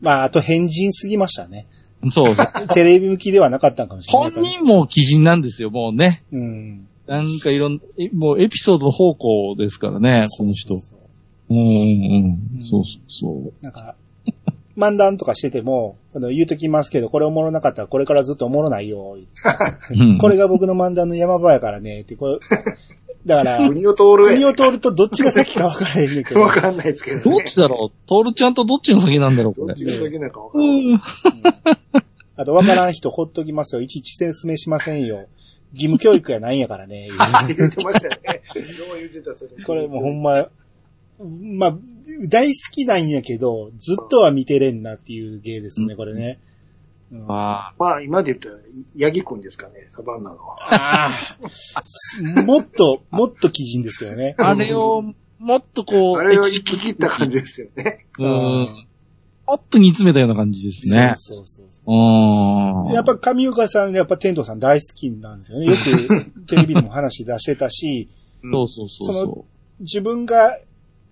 [0.00, 1.66] まあ、あと変人すぎましたね。
[2.06, 2.10] ん。
[2.10, 2.36] そう。
[2.74, 4.30] テレビ向きではなかったのかもしれない。
[4.30, 6.22] 本人も鬼人なんですよ、もうね。
[6.32, 6.86] うん。
[7.06, 10.76] なんかいろん、えもうエピソード方向ですからね、この人。
[10.76, 10.94] そ
[11.50, 12.60] うんうんうん。
[12.60, 13.52] そうそうそう。
[13.62, 13.94] なんか、
[14.76, 19.16] 漫談とかしてても、あの言うときますけど、これおもろなかったらこれからずっとおもろないよ。
[19.90, 22.02] う んこれが僕の漫談の山場やからね。
[22.02, 22.38] って、これ、
[23.28, 26.40] だから、国を通る国を通るとどっちが先か分からへんねんけど。
[26.40, 27.22] わかんないですけどね。
[27.24, 28.08] どっちだろう？
[28.08, 29.76] トールちゃんとどっちの先なんだろうこれどっ。
[29.76, 30.96] ちが先なんかわかうんない。
[30.96, 31.02] ん。
[32.36, 33.82] あと、分からん人ほっときますよ。
[33.82, 35.26] いちいち説明しませんよ。
[35.74, 37.08] 義務教育やないんやからね。
[37.48, 38.40] 言ってましたよね。
[38.54, 38.60] ど
[38.94, 39.62] う言ってたそれ。
[39.62, 40.48] これもうほんま、
[41.20, 41.78] まあ、
[42.28, 46.40] 大好きなんやけど、ずっとは見てれんなっていう芸ですね、これね。
[47.10, 48.56] まあ、今で言ったら、
[48.94, 50.38] ヤギくんですかね、サバンナの。
[50.70, 51.10] あ
[52.36, 54.34] あ、もっと、もっと鬼人ですけどね。
[54.38, 55.02] あれを、
[55.38, 58.06] もっとこう、あれを行き切った感じですよね。
[58.18, 58.88] うん。
[59.46, 61.14] もっと煮詰めたような感じですね。
[61.16, 62.92] そうそうそううん。
[62.92, 65.66] やっぱ上岡さん、やっぱ天童さん大好きなんですよね。
[65.66, 68.08] よくテレビでも話出してたし、
[68.42, 69.44] そうそうそうそ
[69.80, 70.58] 自分が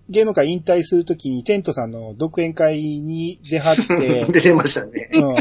[0.09, 5.09] 芸能界引退するときにテントさんの独演会に出張って、 出てましたね。
[5.13, 5.35] うん。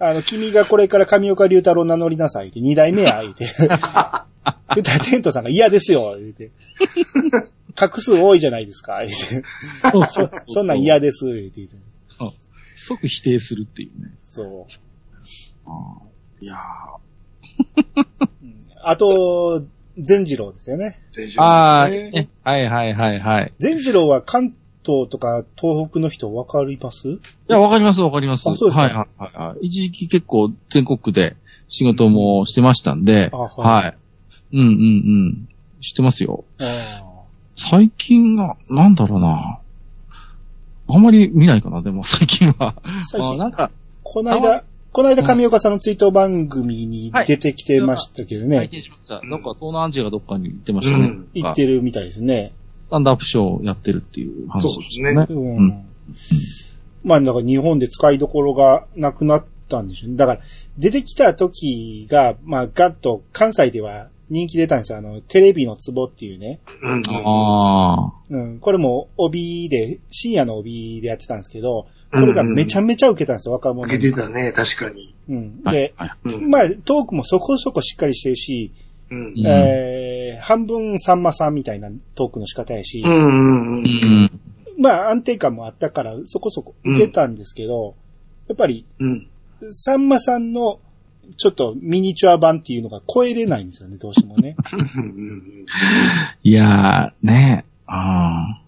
[0.00, 3.46] あの、君がこれから上岡龍太郎名乗りなさいって、二代目や、言うて。
[3.60, 6.50] 言ったらテントさんが嫌ですよ、言うて。
[7.76, 9.98] 画数多いじゃないですか、言うて。
[9.98, 10.06] う。
[10.06, 11.76] そうそんなん嫌です、言うて言うて。
[12.76, 14.10] 即否定するっていうね。
[14.24, 16.44] そう。
[16.44, 16.56] いや
[18.42, 19.66] うんあと、
[19.98, 20.98] 善次郎ですよね。
[21.12, 23.52] 全ーあー、ねねはいはいはいはい。
[23.58, 27.08] 善次郎は関東とか東北の人わかります？
[27.08, 28.48] いや、わかりますわかります。
[28.48, 29.66] あそうですかはいはいはいはい。
[29.66, 31.36] 一時期結構全国区で
[31.68, 33.50] 仕事もしてましたんで、あは
[33.82, 33.96] いはい。
[34.52, 35.48] うんうんうん。
[35.80, 36.44] 知ってますよ。
[36.58, 37.02] あ
[37.56, 39.58] 最近が、なんだろうな。
[40.88, 42.74] あんまり見ないかな、でも最近は。
[42.84, 43.70] ー最近、あなんか、
[44.02, 49.20] この間、この間上岡さんのツイート番組に出てきてましたけどね、体験しました。
[49.22, 51.28] うんなんか東南アジアがどっかに行ってましたねうん。
[51.32, 52.52] 行ってるみたいですね。
[52.90, 55.26] スタンダップショーをやってるっていう話そうですねね。
[55.30, 55.56] うん。
[55.56, 55.84] うん
[57.04, 60.16] まあ、だから日本で使いどころがなくなったんでしょうね。
[60.16, 60.40] だから、
[60.76, 64.98] 出てきた時が、まあ、ガッと関西では人気出たんですよ。
[64.98, 66.60] あの、テレビのツボっていうね。
[66.82, 67.02] うん。
[67.06, 68.58] あうん。
[68.58, 74.12] これも帯で、深夜の帯でやってたんですけど、これがめちゃめちゃ受けたんですよ、若者受けに。
[74.12, 75.14] てたね、確かに。
[75.28, 75.60] うん。
[75.64, 75.72] あ。
[75.72, 75.94] で。
[76.24, 78.72] まあ、トークもそこそこしっかりしてるし、
[79.10, 79.24] うん。
[79.26, 83.28] うんえー、半分さんまさんみたいなトークの仕方やし、うんうんうう
[83.82, 84.22] ん。
[84.24, 84.40] ん。
[84.78, 87.94] まあ安定感もあったからそこそこ受けたんですけど、
[88.48, 89.28] やっぱり、うん。
[89.72, 90.80] さんまさんの
[91.36, 94.56] ちょっとミニチュア版っていうのが超えれないんですよね、どうしてもね。
[94.72, 95.66] う ん
[96.42, 98.59] いやー、ねあー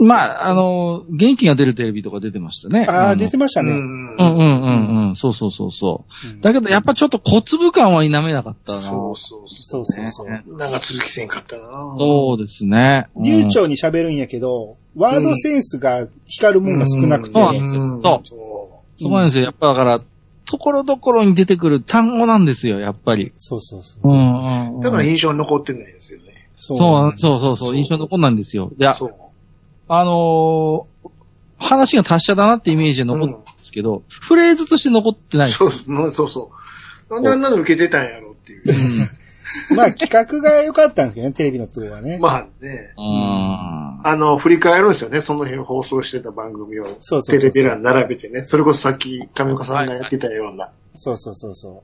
[0.00, 2.86] まあ、あの、元気が出るテレビとか出てましたね。
[2.88, 3.72] ああ、の出てましたね。
[3.72, 4.16] うん。
[4.16, 5.16] うんうんうんうん。
[5.16, 6.26] そうそうそうそう。
[6.26, 8.80] うんだけどやっぱちょっと小粒感は否めなかったな。
[8.80, 10.30] そうそうそそうそうそう。
[10.30, 10.56] ねう。
[10.56, 11.96] なんか続きせんかったな。
[11.98, 13.08] そうですね。
[13.14, 19.44] うん流暢に喋るんやけど、ワードセンスが光るもんが少なくて、そうなんですよんそうそそうなんですよ。
[19.44, 20.00] やっぱだから、
[20.46, 23.32] ところどころに出てくる単語なんですよ、やっぱり。
[23.36, 24.12] そうそうそうう。
[24.12, 24.82] んうんうんう。
[24.82, 26.48] だから印象に残ってないですよね。
[26.56, 28.70] そうそう、そうそうそそうう、印象に残んないんですよ。
[28.78, 29.14] いや、そう。
[29.88, 31.10] あのー
[31.58, 35.50] 話が達者だなってイメージで残ってるんですけど、フレーズとして残ってない。
[35.50, 36.50] そうそうそうそ
[37.10, 37.14] う。
[37.14, 38.64] なんであんなの受けてたんやろっていう。
[39.74, 42.18] まあ企画が良かったんですけどね、テレビの都合はね。
[42.18, 42.92] まあね。
[42.98, 45.20] ああの、振り返るんですよね。
[45.20, 46.84] その辺放送してた番組を。
[46.84, 48.44] そうそうそうテレビ欄並べてね。
[48.44, 50.72] それこそさっき上岡さんがやってたような。
[50.94, 51.82] そうそうそうそ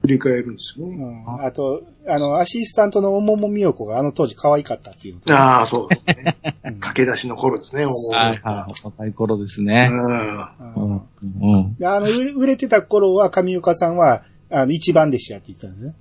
[0.00, 0.88] 振り返るんですよう。
[0.90, 0.96] ね。
[0.96, 1.44] うん。
[1.44, 5.20] あと、あの、アシスタントのおももみよこがあの当時可愛かったっていう。
[5.32, 6.36] ああ、そうですね。
[6.64, 8.18] うん駆け出しの頃ですね、思うあ。
[8.18, 8.84] はいはい。
[8.84, 9.88] 若い頃ですね。
[9.90, 10.04] うん。
[10.04, 11.02] ううんん。
[11.42, 11.76] うん。
[11.76, 15.94] であの、売れ売れてた頃は上岡さんは、あの、一番弟子やって言ってたんですね。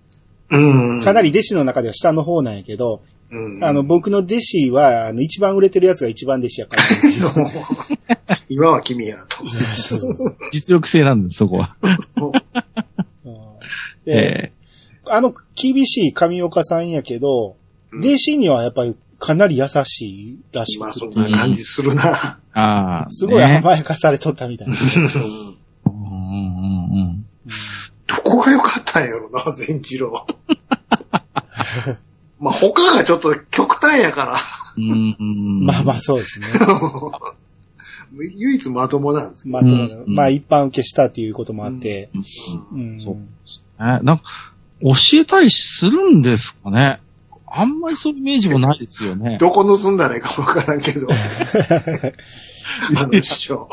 [0.52, 1.02] うん。
[1.04, 6.84] かなり弟子の中では下の方なんやけど、うん、あの、僕の弟子は、あの、一番売れてるやつが一番弟子やから。
[8.50, 9.46] 今は君やと。
[10.52, 11.76] 実力性なんです、そこは。
[14.12, 14.52] え
[15.08, 17.52] あの、厳しい上岡さんやけど、
[17.92, 22.40] うん弟子にはやっぱりかなり優しいらしまあ、くてそん、な感じするな。
[22.54, 23.10] ー、ああ。
[23.10, 24.76] すごいね甘やかされとったみたいな。
[24.76, 24.82] うん
[25.86, 27.26] うんうんうん。
[28.06, 30.28] どこが良かったんやろな、全次郎。
[32.40, 34.36] まあ、他がちょっと極端やから。
[34.78, 36.48] うんうんまあまあそうですね。
[38.38, 39.54] 唯一まともなんですけど。
[39.54, 39.78] まあ、とう
[40.10, 42.10] んまあ一般受けしたっていうこともあって、
[42.72, 43.18] うんうんそう。
[43.80, 44.24] なんか、
[44.82, 47.02] 教えたりするんですかね
[47.52, 49.38] あんまりそういうイメージもないですよね。
[49.40, 51.08] どこ盗んだらいいかわからんけど。
[51.10, 53.68] あの師匠。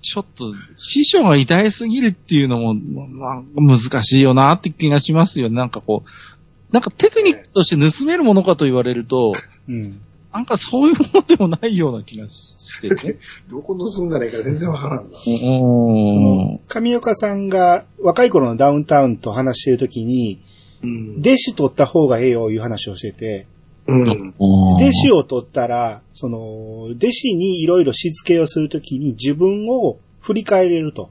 [0.00, 5.56] ちょっと、師匠が痛いすぎるっていうのも、なんか難しいよなって気がしますよね。
[5.56, 9.32] なんかこう、なんかテクニックとして盗めるものかと言われると、
[9.68, 10.00] うん。
[10.32, 13.18] なんかそういうものでもないような気がしてね。
[13.50, 15.18] どこの住んだらいいか全然わからんな。
[15.60, 16.58] おー。
[16.66, 20.40] 上岡さんが若い頃のダウンタウンと話してるときに、
[20.82, 21.16] うん。
[21.20, 23.46] 弟子取った方がええよいう話をしてて、
[23.86, 24.34] うん。
[24.38, 31.10] 弟子を取ったら、その、弟子にいろいろしつけをするときに自分を振り返れると。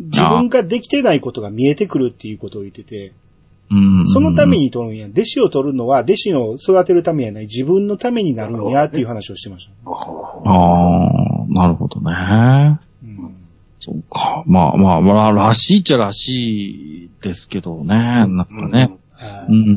[0.00, 3.12] 自分ができてないことが見えてくるっていうことを言ってて、うん
[4.06, 5.06] そのために取るんや。
[5.06, 9.90] 弟子を取るのは、弟子を育てるためやない、自分のためになるんやっていう話をしてました。
[9.90, 11.06] あ
[11.42, 12.80] あ、なるほどね。
[13.04, 13.36] うん
[13.84, 14.44] そうか。
[14.46, 17.96] まあまあ、まあ、らしいっちゃらしいですけどね。
[17.96, 18.96] なんかね。
[19.10, 19.74] はいうん、うん、う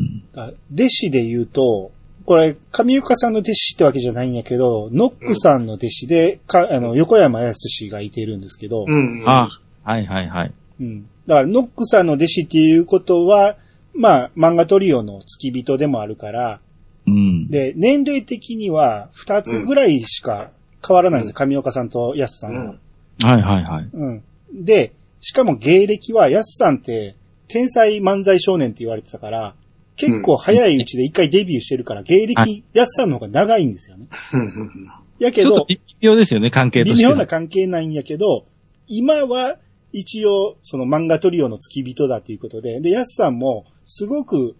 [0.00, 1.92] ん、だ弟子で言うと、
[2.24, 9.20] これ、上岡さんの弟子ってわけじゃないんやけど、ノックさんの弟子で、かあの、横山康氏がいているんですけど、うん。
[9.22, 9.28] うん。
[9.28, 9.48] あ、
[9.82, 10.52] はいはいはい。
[10.80, 11.06] うん。
[11.28, 13.56] だから、ノックさんの弟子っていうことは、
[13.94, 16.60] まあ、漫画トリオの付き人でもあるから、
[17.06, 17.48] うん。
[17.48, 20.50] で、年齢的には二つぐらいしか
[20.86, 22.74] 変わらないんですよ、上岡さんと安さんは。
[23.20, 23.88] はいはいはい。
[23.92, 24.22] うん。
[24.54, 27.14] で、しかも芸歴は安さんって
[27.46, 29.54] 天才漫才少年って言われてたから、
[29.96, 34.06] 結構早いうちで一回デビューしてるから、芸は歴、安さんの方が長いんですよね。
[34.32, 34.70] うん。
[35.18, 37.12] やけど、ちょっと微妙ですよね、関係と微しては。
[37.12, 38.46] 妙な関係ないんやけど、
[38.86, 39.58] 今は
[39.92, 44.56] 一応その漫画トリオの付き人だということで、で、安さんもすごく、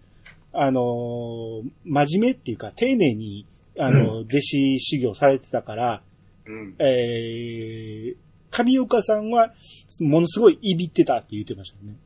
[0.51, 3.45] あのー真面目っていうか丁寧に、
[3.77, 6.01] あの、弟子修行されてたから、
[6.45, 6.75] うん。
[6.79, 8.15] えー、
[8.51, 9.53] 上岡さんは、
[10.01, 11.97] ものすごいいびってたって言ってましたよね。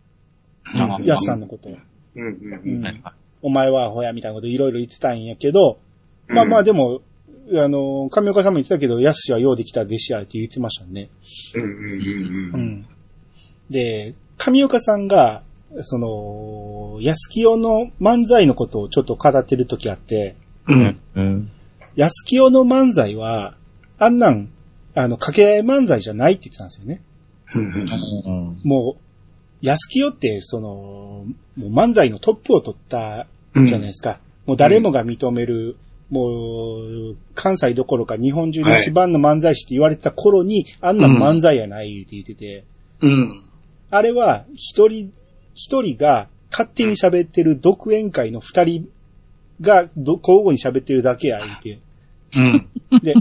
[0.93, 1.77] あー安さんのことを。
[2.15, 2.27] うん。
[2.27, 3.13] うんはいはい
[3.45, 5.77] お前はアホやみたいなこといろいろ言ってたんやけど、
[6.29, 7.01] まあまあでも、
[7.53, 11.09] あの、上岡さんも言ってたけど、安はようできた弟子やって言ってましたね。
[11.55, 11.63] うん。
[11.63, 11.69] うん。
[11.69, 12.61] ううん。
[12.61, 12.85] ん。
[13.73, 15.41] で、上岡さんが、
[15.81, 20.35] その、安清の漫才のことをちょっと語ってる時あって、
[20.67, 20.99] うん。
[21.15, 21.51] うん。
[21.95, 23.55] 安清の漫才は、
[23.97, 24.49] あんなん、
[24.95, 27.01] あの、掛け合い漫才じゃないって言ってたんですよね。
[27.55, 28.59] うん。
[28.63, 28.97] も
[29.61, 34.19] う、安清って、その、もう漫才のトップを取ったじゃないですか。
[34.45, 35.77] もう誰もが認める、
[36.11, 42.65] もう、関西どころか日本中で一番の漫才師って言われてた頃に、あんな漫才やないって言ってて、
[43.01, 43.42] うん。
[43.93, 45.13] あれは一人、
[45.53, 48.89] 一人が勝手に喋ってる独演会の二人
[49.61, 51.79] がど交互に喋ってるだけや、言って。
[52.35, 52.69] うん。
[53.03, 53.13] で、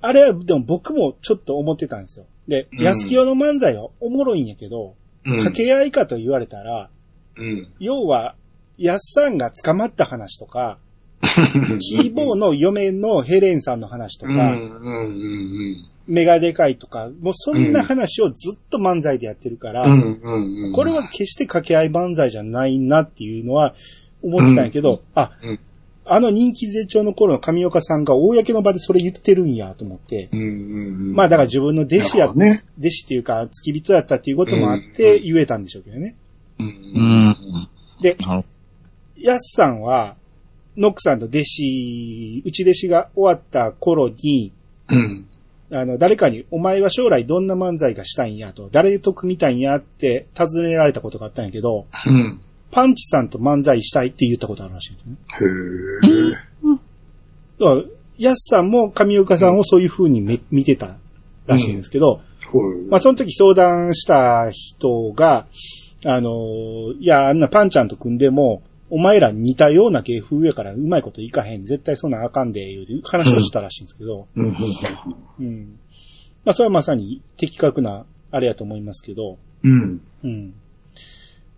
[0.00, 2.26] あれはでも僕もちょっと思ってたんですよ。
[2.46, 4.94] で、うん安清の漫才はおもろいんやけど、
[5.24, 6.90] 掛け合いかと言われたら、
[7.36, 7.68] うん。
[7.80, 8.36] 要は、
[8.78, 10.78] 安さんが捕まった話とか、
[11.80, 14.36] キーボーの嫁のヘレンさんの話とうん。
[14.36, 15.84] か、うん。
[16.06, 19.86] メガデカイとか、もうそんな話をずっと漫才でやってるから。
[20.74, 23.74] これは決して掛け合い漫才じゃないなっていうのは
[24.22, 25.60] 思ってたんやけど、あうん、
[26.04, 30.28] あの人気絶頂の頃の上岡さんが公の場でそれ言ってるんやと思って。
[30.32, 32.64] まあだから自分の弟子や、ね。
[32.78, 36.16] 弟子っていうか付き人だったっていうこともあってうん言えたんでしょうけどね。
[38.02, 38.44] で、なる
[39.16, 40.16] ヤスさんは、
[40.76, 44.52] ノックさんと弟子、内弟子が終わった頃に、
[44.88, 45.26] うん。
[45.74, 52.40] あの、誰かに、お前は将来どんな漫才がしたいんやと、誰と組みたいんやって尋ねられたことがあったんやけど、うん。
[52.70, 55.16] パンチさんと漫才したいって言ったことあるらしいんですね。
[55.40, 55.44] へ
[56.30, 56.84] え。
[57.58, 57.82] だから、
[58.18, 60.96] ヤスさんも上岡さんをそういう風にめ見てた
[61.46, 62.88] らしいんですけど、そう。
[62.88, 65.46] まあその時相談した人が、
[66.04, 71.64] あの、いや、あんなパンちゃんと組んでも、お前ら似たような芸風やからうまいこといかへん。
[71.64, 74.54] 絶対そんなんあかんで、いう話をしたらしいんですけど、うん。
[75.40, 75.78] うん。
[76.44, 80.00] まあそれはまさに的確な、あれやと思いますけど、うん。
[80.22, 80.50] うん。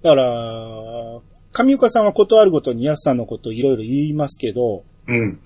[0.02, 1.20] だから、
[1.52, 5.40] 上岡さんは断るごとにヤスさんのことをいろいろ言いますけど、うん。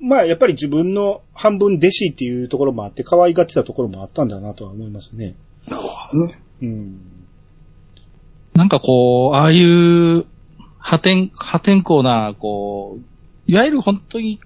[0.00, 5.34] まあやっぱり自分の半分弟子っていうところもあって可愛がってたところもあったんだなとは思いますね。
[5.66, 6.40] なるほどね。
[6.62, 7.00] うん。
[8.54, 10.26] なんかこう、ああいう
[10.78, 14.40] 破天、破天荒な、こう、いわゆる本当に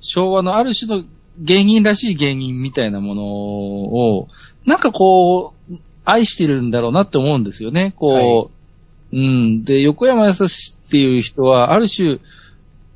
[0.00, 1.04] 昭和のある種の
[1.38, 4.28] 芸人らしい芸人みたいなものを、
[4.66, 5.74] なんかこう、
[6.04, 7.92] 愛してるんだろうなって思うんですよね。
[7.96, 8.50] こ
[9.12, 9.64] う、うん。
[9.64, 12.18] で、横山やさしっていう人は、ある種、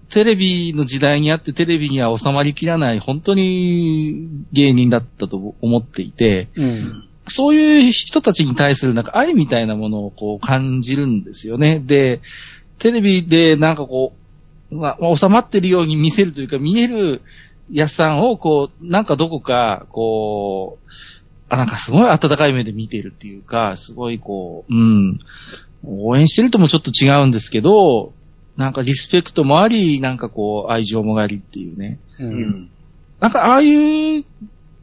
[0.09, 7.09] テレビの時代にあってテレビには収まりきらない本当に芸人だったと思っていて、うん。
[7.29, 11.79] そういう人たちに対するなんか愛みたいなものをこう感じるんですよね。
[11.79, 12.21] で、
[12.83, 14.13] テレビでなんかこ
[14.73, 17.23] う、まあ、収まってるように見せるというか見える
[17.71, 20.91] やさんをこう、なんかどこかこう、
[21.49, 25.21] あ、なんかすごい温かい目で見てるっていうか、すごいこう、うん、
[25.85, 28.13] 応援してるともちょっと違うんですけど、
[28.57, 32.01] なんかリスペクトもあり、なんかこう、愛情もありっていうね。
[32.19, 32.25] う。
[32.25, 32.71] うんん。
[33.21, 34.25] なんかああいう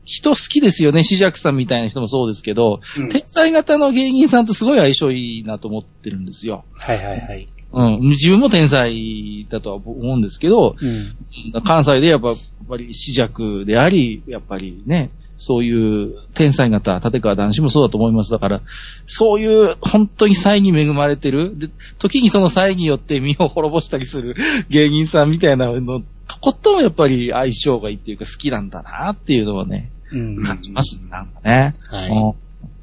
[0.06, 1.04] 人好きですよね。
[1.04, 6.64] シジャクさんみたいな人もそうですけど、うん天才型の芸人さんとすごい相性いいなと思ってるんですよ。
[6.72, 7.50] はいはいはい。
[7.72, 7.99] うん。
[8.09, 11.63] 自分も天才だとは思うんですけど、うん。
[11.63, 18.32] 関西でやっぱ、やっぱり死弱であり、やっぱりね、そういう天才型、立川男子もそうだと思います。
[18.32, 18.61] だから、
[19.07, 24.36] そういう本当に才に恵まれてる、で、時にその才によって身を滅ぼしたりする
[24.70, 30.43] 芸人さんみたいなの、とことんやっぱり相性がいいっていうか好きなんだなっていうのはね、うん。
[30.43, 31.76] 感じます、なんかね。
[31.89, 32.09] はい。
[32.09, 32.34] うん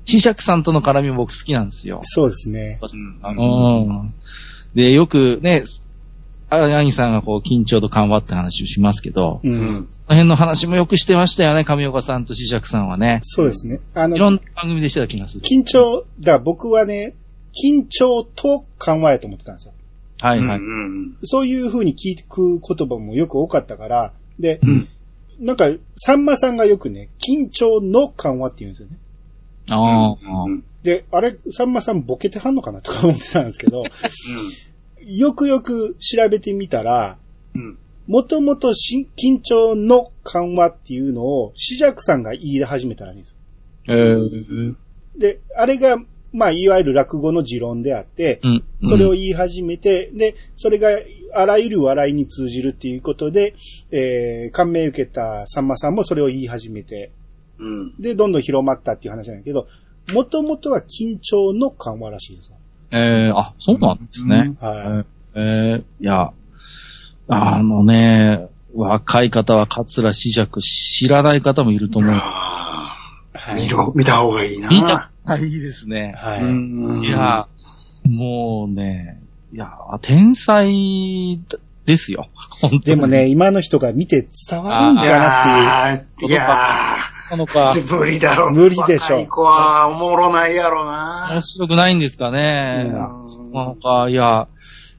[0.09, 2.01] シシャクさんとの絡みも僕好きなんですよ。
[2.05, 2.79] そうですね。
[2.81, 4.15] うん。
[4.77, 5.65] で、よくね、
[6.49, 9.49] あアニさんがこう緊張と緩和って話をしますけど、う。
[9.49, 9.87] うんん。
[9.91, 13.21] その辺の話もよくしてましたよね、上岡さんとシシャクさんはね。
[13.25, 13.81] そうですね。
[13.95, 15.43] あのい、ろんな番組でしてた気がする。
[15.43, 17.15] 緊張、だから僕はね、
[17.65, 19.73] 緊張と緩和やと思ってたんですよ。
[20.21, 20.59] はいはい。
[20.59, 21.17] うん。
[21.25, 24.89] そういう風に聞く言葉もよく多かったから、で、うん
[25.39, 25.67] なんか、
[25.97, 28.97] さんまさんがよくね、緊張の緩和って言うんですよね。
[29.71, 30.17] ああ、
[30.83, 33.85] で、あれ、さんまさんボケてはんのかなとか思ってたんですけど、
[35.07, 37.17] よくよく調べてみたら、
[37.55, 37.79] うん。
[38.09, 43.37] もともとし緊張の緩和っていうのを、シジャクさんが言い始めたらしいんですよ。
[43.89, 44.75] えー、
[45.17, 45.97] で、あれが、
[46.33, 48.65] まあ、いわゆる落語の持論であって、うん。
[48.89, 50.89] それを言い始めて、で、それが
[51.35, 53.55] あらゆる笑いに通じるっていうことで、
[53.93, 57.13] えー、感銘受けたさんまさんもそれを言い始めて、
[57.59, 57.95] うん。
[58.01, 59.69] で、どんどん広まったっていう話なんだけど、
[60.13, 62.56] もともとは緊張の緩和らしいです。
[62.91, 64.57] えー、あ、そうなんですね。
[64.61, 66.33] はえー、いや、
[67.29, 72.23] あのね、若い方は桂枝雀知らない方もいると思う。
[73.57, 74.69] 見ろ、見た方がいいな。
[74.69, 76.15] 見たあ、いいですね。
[76.17, 76.43] はい。
[76.43, 76.47] う
[77.01, 77.05] ん。
[77.05, 77.49] いや、
[78.05, 79.21] もうね、
[79.53, 79.73] いや、
[80.03, 81.41] 天才
[81.85, 82.29] ですよ。
[82.85, 86.31] でもね、、今の人が見て伝わるんいかなっていう。
[86.31, 88.51] やー、いやなのか、ー、 無理だろ。
[88.51, 91.43] 無理でしょ若い子はおもろないやろな面。
[91.43, 92.91] 白くないんですかね。
[92.93, 94.49] うんそうなのか、いや、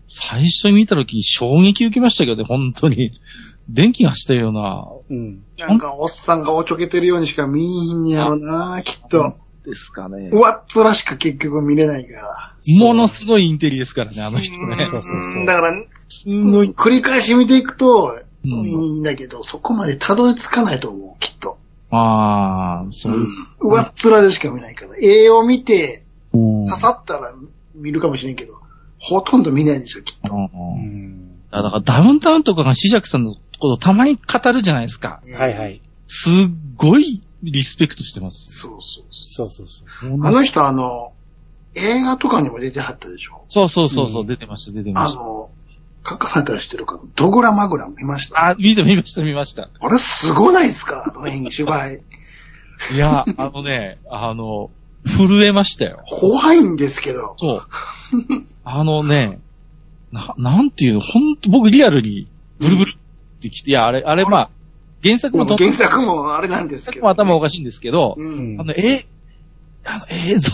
[0.07, 3.11] 最初に見たとき衝撃受けましたけどね、本当に。
[3.69, 5.43] 電気がしたような、うん。
[5.57, 9.35] なんか、おっさんがおちょけてるようにしか見えひんねやろな、きっと。
[9.65, 10.29] ですかね。
[10.31, 12.53] 上っ面しか結局見れないから。
[12.79, 14.75] ものすごいインテリですからね、あの人ね。
[14.75, 15.73] そうそうそうだから、
[16.07, 16.69] すごい。
[16.69, 21.57] 繰り返し見ていくと、うんいいんだけど、そこまでたどり着かないと思う、きっと。
[21.89, 23.25] ああ、そう。
[23.61, 24.91] 上っ面でしか見ないから。
[24.99, 27.33] 絵を見て、うん刺さったら
[27.75, 28.53] 見るかもしれんけど、
[28.99, 30.33] ほとんど見ないでしょ、きっと。
[30.35, 31.41] うんうん。
[31.49, 35.21] だからダウンタウンとかがシジャクさんのことたまに語るじゃないですか。
[35.31, 35.81] はいはい。
[36.07, 36.31] すっ
[36.75, 38.47] ごいリスペクトしてます。
[38.49, 40.25] そうそうそうそうそう。
[40.25, 41.13] あの人あの、
[41.75, 43.45] 映画とかにも出てはったでしょ？
[43.47, 45.21] そうそうそうそう、うん出てました、出てました。
[45.21, 45.49] あの、
[46.09, 48.49] 書かれたりしてるかドグラマグラ見ました？
[48.51, 49.69] あ、見て見ました、見ました。
[49.79, 51.11] あれすごないですか？
[51.13, 52.01] あの演技芝居。
[52.93, 54.69] いや、あのね、あの、
[55.05, 56.03] 震えましたよ。
[56.09, 57.33] 怖いんですけど。
[57.37, 57.67] そう。
[58.63, 59.39] あのね、
[60.11, 62.27] な、なんていうの、ほんと、僕リアルに、
[62.59, 64.49] ブルブルってきて、いや、あれ、あれ、まあ、
[65.03, 68.21] 原作もと、原作もあれなんですけど、も頭おかしいんですけど、う。
[68.21, 69.05] うんんあの、え、
[69.85, 70.51] あの、映像、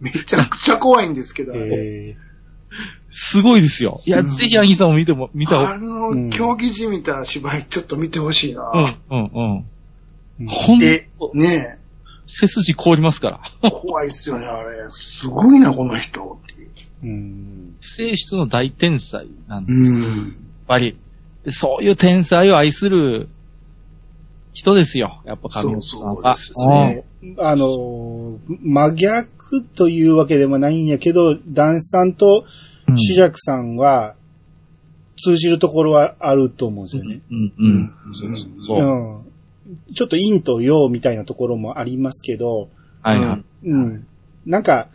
[0.00, 2.16] めちゃくちゃ怖いんですけど、え
[3.10, 4.00] すごいですよ。
[4.04, 8.96] いや、うんぜひ、アギさんも見ても、見た方あの、競技じみた芝居ちょっと見てほしいな。
[9.10, 9.64] うん、うん、
[10.40, 10.46] うん。
[10.46, 11.78] ーほんでと、、ね
[12.26, 13.40] 背筋凍りますから。
[13.62, 14.76] え、怖いっすよね、あれ。
[14.90, 16.40] すごいな、この人。
[16.42, 16.70] っていう
[17.02, 17.76] うん。
[17.80, 19.92] 性質の大天才なんでうす。
[19.92, 20.36] やっん。
[20.66, 20.96] ぱり。
[21.44, 23.28] でそういう天才を愛する
[24.54, 25.20] 人ですよ。
[25.26, 26.34] やっぱ神そう尾さんは。
[26.34, 27.34] そうですね。
[27.38, 32.44] あの、真逆というわけでもないんやけど、ダンスさんと
[32.88, 34.14] うんシジャクさんは
[35.16, 37.20] 通じるところはあると思うんですよね。
[37.30, 37.90] うん、ううんん。
[38.12, 39.22] そうそうそう。
[39.68, 39.94] うん。
[39.94, 42.68] ちょっと陰と陽みたいなところもありますけど、
[43.02, 43.68] はいはい。
[43.68, 44.06] うん。
[44.44, 44.88] なんか、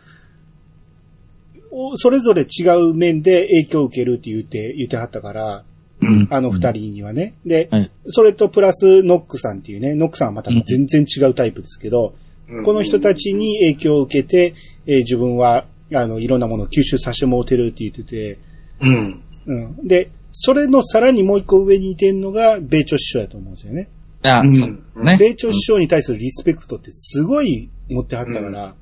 [1.72, 5.64] おそれぞれ違う面で影響を受けるって言って、言ってはったから、
[6.02, 7.34] うんあの二人にはね。
[7.44, 12.14] で、はいそれとプラスノックさんっていうね、ノックさんはまた全然違うタイプですけど、
[12.48, 14.54] うんこの人たちに影響を受けて、
[14.86, 18.38] えー自分は、あの、いろんなものを吸収させてもうてるって言ってて、
[18.80, 19.22] うん。
[19.46, 19.86] うん。
[19.86, 23.88] で、それのさらにもう一個上にいてんのが、米朝師匠やと思うんですよね。
[24.22, 25.16] あ、うんそうね。
[25.18, 28.74] 米朝師匠に対するリスペクトってすごい持ってはったから、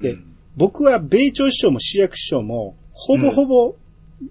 [0.00, 0.18] で、
[0.56, 3.74] 僕は米朝師匠も主役師匠も、ほぼほぼ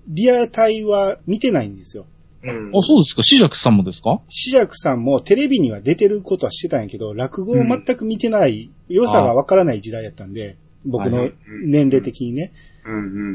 [0.07, 2.05] リアタイは見てないんですよ。
[2.43, 2.71] うん。
[2.73, 3.23] あ、そうですか。
[3.23, 4.21] シジャクさんもですか？
[4.29, 11.29] シジャクさんもテレビには出てることはしてたんやけど、落語を全く見てない、良さがわからない時代やったんで、僕の
[11.63, 12.51] 年齢的にね。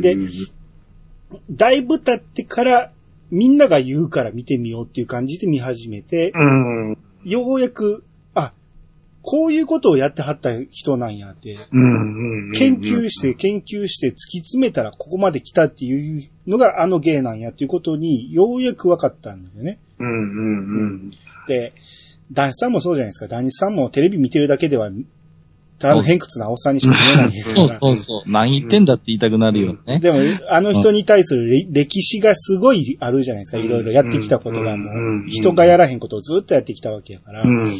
[0.00, 0.16] で
[1.50, 2.92] だいぶ経ってから、
[3.30, 6.44] みんなが言うから見てみようっていう感じで見始めて、う
[6.92, 6.98] ん。
[7.24, 8.52] ようやく、あ、
[9.22, 12.52] こういうことをやってはった人なんやって、うん。
[12.52, 19.80] 研究して研究して突き詰めたらここまで来たっていうのがあの芸なんやっていうことにようやく分かったんですよね。
[21.48, 21.72] で、
[22.30, 23.26] 男子さんもそうじゃないですか。
[23.26, 24.90] 男子さんもテレビ見てるだけでは、
[25.78, 27.80] ただの偏屈なおっさんにしか見えないですそうから。
[27.84, 28.30] そうそう。
[28.30, 30.00] 何言ってんだって言いたくなるよね。
[30.00, 33.58] でも、あの人に対するれ歴史がすごいあるじゃないですか。
[33.58, 34.90] うんいろいろやってきたことがも
[35.24, 37.42] う人がやらへんことをずっとやってきたわけやから。
[37.42, 37.78] うん。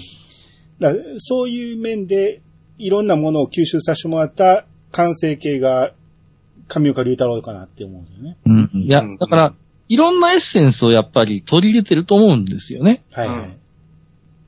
[0.80, 2.40] だからそういう面で、
[2.78, 5.92] いろんなものを吸収させてもらった完成形が、
[6.68, 8.36] 上岡龍太郎かなって思うんですよね。
[8.46, 8.70] うん。
[8.74, 9.54] いや、だから、
[9.88, 13.02] いろんなエッセンスをやっぱり取り入れてると思うんですよね。
[13.12, 13.52] はい、はいうん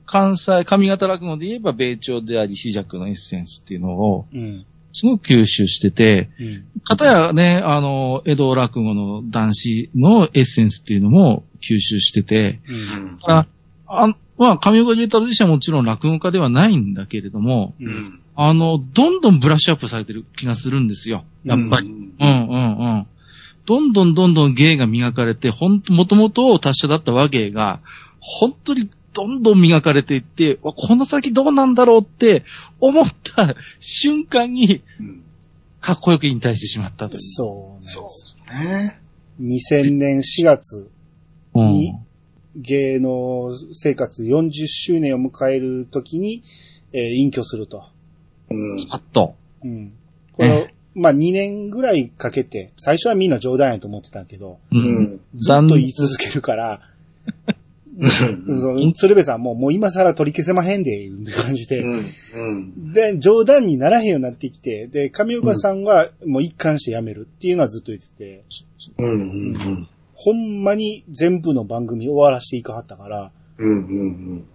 [0.09, 4.65] 関西、上方落語で言えば、米朝であり、紫尺のエッセンスっていうのを、うん。
[4.91, 6.63] すごく吸収してて、うん。
[6.83, 13.19] かたやね、あの、江戸落語の男子のエッセンスっていうのも吸収してて、うん。
[13.21, 13.45] あ
[14.37, 17.83] まあ、上岡龍太郎自身はもちろん落語家ではないんだけれども、う。
[17.83, 18.19] うんん。
[18.35, 21.25] あの、どんどんブラッシュアップされてる気がするんですよ。
[21.43, 21.87] やっぱり。
[21.87, 23.07] うん、うん、うん。
[23.65, 27.81] どんどんどんどん芸が磨かれて、ほんと、もともと達者だった和芸が、
[28.19, 32.43] 本当にどんどん磨かれていって、わこの先どうなんだろうって
[32.79, 35.23] 思った瞬間に、うん。
[35.81, 37.21] かっこよく引退してしまったという。
[37.21, 37.93] そうなんです。
[37.93, 38.11] そ
[38.49, 39.01] うね。
[39.41, 40.89] 2000年4月
[41.53, 41.95] うんに
[42.55, 46.43] 芸能生活40周年を迎えるときに、
[46.91, 47.85] えー隠居すると。
[48.49, 48.77] うん。
[48.89, 49.35] パッと。
[49.63, 49.93] うん。
[50.33, 54.77] これを、まあ2年ぐらいかけて、最初はみんな冗談やと思ってたけど、う。
[54.77, 55.19] うんん。
[55.33, 56.81] ずっと言い続けるから、
[58.93, 62.93] 鶴瓶さんももう今更取り消せまへんで、いう感じで、うん。
[62.93, 68.43] で、冗談にならへんようになってきて、で、上岡さんはもう一貫してやめるっていうのはずっと言ってて、
[68.97, 69.11] うん。
[69.11, 69.87] うん。
[70.13, 73.69] ほんまに全部の番組終わらしていかはったから、うん。
[73.69, 73.71] う
[74.35, 74.45] ん。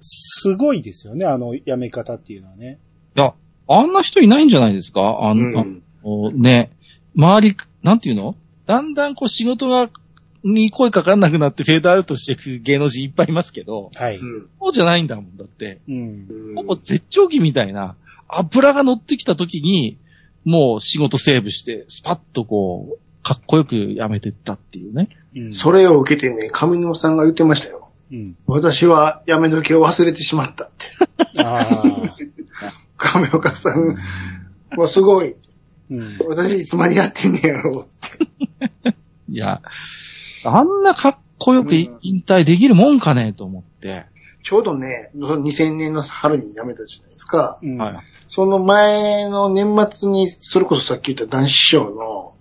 [0.00, 2.78] すごいですよね、あのやめ方っていうのはね。
[3.16, 3.34] いや、
[3.68, 5.00] あんな人いないんじゃないですか？
[5.00, 5.56] あうんん。
[5.58, 5.64] あ
[6.04, 6.72] のね、
[7.14, 8.36] 周り、なんていうの？
[8.66, 9.90] だんだんこう仕事が、
[10.44, 14.18] に声かかんなくなってフェードアウトしていく芸能人いっぱいいますけど、はい。
[14.18, 14.48] うん。
[14.60, 15.80] そうじゃないんだもん、だって。
[15.88, 16.54] うん。
[16.56, 17.96] ほぼ絶頂期みたいな、
[18.28, 19.98] 油が乗ってきた時に、
[20.44, 25.08] もう仕事セーブして、スパッとこう、かっこよく辞めてったっていうね。
[25.36, 25.54] うん。
[25.54, 27.90] それを受けてね、上野さんが言ってましたよ。
[28.10, 28.36] うん。
[28.46, 31.42] 私はやめ時を忘れてしまったって。
[31.42, 32.16] ああ。
[32.96, 33.96] 亀岡さん
[34.76, 35.36] はすごい。
[35.90, 36.18] うん。
[36.26, 38.96] 私いつまでやってんねやろうって。
[39.28, 39.62] いや、
[40.44, 44.06] あんなかっこよく引退できるもんかねと思って。
[44.42, 47.58] ちょうどね、その2000年の春に辞めたじゃないですか。
[47.62, 47.98] うんはい。
[48.26, 52.34] その前の年末に、それこそさっき言った男子師匠の、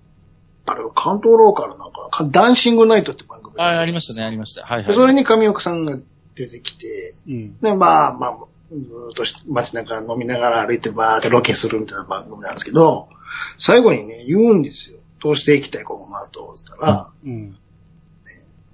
[0.65, 4.65] あれは関東ローカルなんか、かダンシングナイトって番組あ、ありましたね、ありました。
[4.65, 4.87] はいはい。
[4.87, 5.97] でそれに上岡さんが
[6.35, 7.57] 出てきて、うん。
[7.59, 8.37] で、まあまあ、
[8.71, 13.09] ずーっとし街中飲みながら歩いてバーってロケするみたいな番組なんですけど、
[13.57, 14.97] 最後にね、言うんですよ。
[15.21, 17.57] どうしていきたいこのマートを言ったら、うん。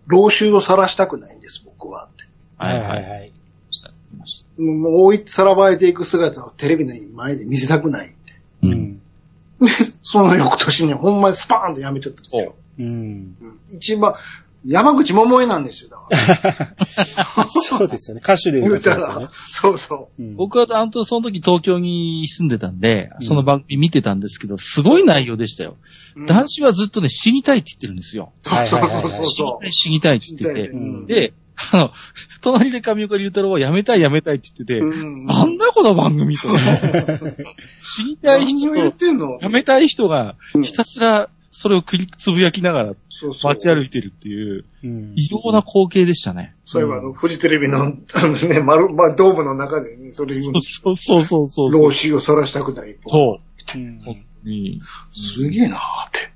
[0.07, 2.23] 老臭を晒したくないんです、僕はって。
[2.57, 3.33] はいはいはい。
[4.57, 8.17] もう置いてさらばえていく姿をテレビの前で見せたくないって。
[8.63, 9.01] ううん。
[10.01, 12.55] その翌年にほんまにスパーンとやめちゃったんですよ。
[12.79, 12.85] うん。
[12.85, 14.15] うん一番、
[14.65, 17.47] 山口百恵なんですよ、だから。
[17.47, 18.21] そうですよね。
[18.23, 19.31] 歌手で言う言うたとそうですよねら。。
[19.61, 25.77] そうそうん僕は、あんとその時東京に住んでたんで、うんその番組見てたんですけど、すごい内容でしたよ。
[26.15, 26.25] う。
[26.25, 28.31] 男子はずっとね、死にたいって言ってるんですよ。
[28.43, 30.77] はいはいはいはいそうそうそう死にたい、死にたいって言ってて。
[30.77, 31.33] うんで、
[31.71, 31.91] あの、
[32.41, 36.47] 隣で上岡龍太郎は辞めたい辞めたいって言ってて、うんなんだこの番組と。
[37.81, 39.39] 死にたい何人を言っと、てんの？
[39.41, 43.51] 辞めたい人がうん、ひたすらそれをくりつぶやきながらそうそう。
[43.51, 46.55] 街歩いてるっていう、うん異様な光景でしたね。
[46.65, 47.93] そういえば、あの、フジテレビの、あの
[48.33, 51.83] ね、丸、まあ、ドームの中でね、それ言うんですそうそうそうそうそう。
[51.83, 52.95] 老子を晒したくない。
[53.07, 53.39] そ
[53.75, 53.79] う。
[53.79, 54.81] うん本当に。
[55.15, 56.31] すげえなーって。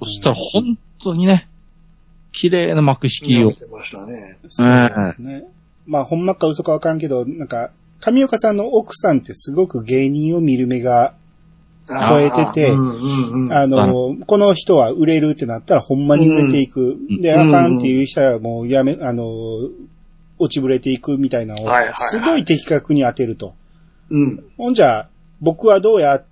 [0.00, 1.48] そしたら本当にね、
[2.32, 3.52] 綺麗な幕引きを。
[3.52, 4.38] てましたね。
[4.48, 5.44] そうですね。
[5.86, 7.70] まあ、ほんまか嘘かわかんけど、なんか、
[8.00, 11.14] 上岡さんの奥さんってすごく芸人を見る目が、
[11.86, 13.52] 超えててうんうんうん。
[13.52, 16.96] あの、この人は売れるってなったらほんまに売れていく。
[17.10, 19.24] んで、うんあかんっていう人はもうやめ、あの、
[20.38, 21.72] 落ちぶれていくみたいなのを
[22.10, 23.54] すごい的確に当てると。
[24.10, 24.44] うん。
[24.56, 25.08] ほんじゃ、
[25.40, 26.24] 僕はどうや、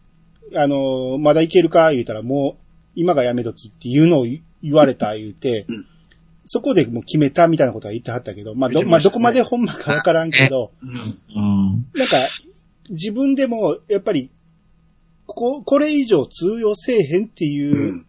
[0.55, 2.63] あの、まだいけるか言うたらもう、
[2.95, 4.43] 今がやめ時っていうのを言
[4.73, 5.87] われた言うて、うん
[6.45, 11.21] そこでもう決めたみたいなことは言ってはったけど、まあ、ど、まあ、どこまでほんまかわからんけど、うん。
[11.37, 11.87] うん。
[11.95, 12.17] なんか、
[12.91, 14.31] 自分でも、やっぱり、
[15.35, 17.49] ここ、これ以上通用せえへんってう。
[17.49, 18.07] いうん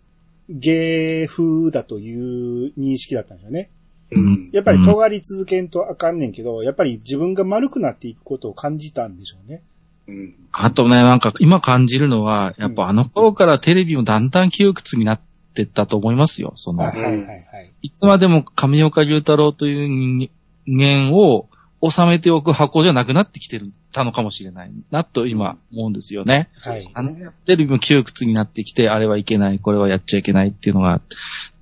[0.49, 3.71] 芸風だという認識だったんですよね。
[4.11, 4.49] うん。
[4.51, 9.63] やっぱり尖り続けんとあかんねんけど、やっぱり自分が丸くなっていくことを感じたんでしょうね。
[10.07, 10.35] うん。
[10.51, 15.21] あとね、なんか今感じるのは、やっぱあの頃からテレビもだんだん窮屈になっ
[15.53, 16.51] てったと思いますよ。
[16.55, 17.71] その、はいはいはいはい。
[17.81, 20.29] いつまでも上岡龍太郎という人
[20.67, 21.47] 間を
[21.89, 26.49] 収めておく箱じゃなくなってきてるたのかもしれないなと今思うんですよね。
[26.61, 26.89] はい。
[26.93, 31.01] あのテレビも窮屈になってきて、あれはいけない、これはやっちゃいけないっていうのが、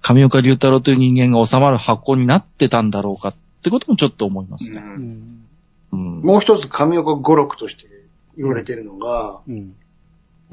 [0.01, 4.80] 上岡龍太郎という人間が収まる箱になってたんだろうかってこともちょっと思いますね。
[4.80, 5.45] うん。
[5.91, 6.22] うん。
[6.22, 7.86] もう一つ神岡語録として
[8.38, 9.76] 言われてるのが、うん。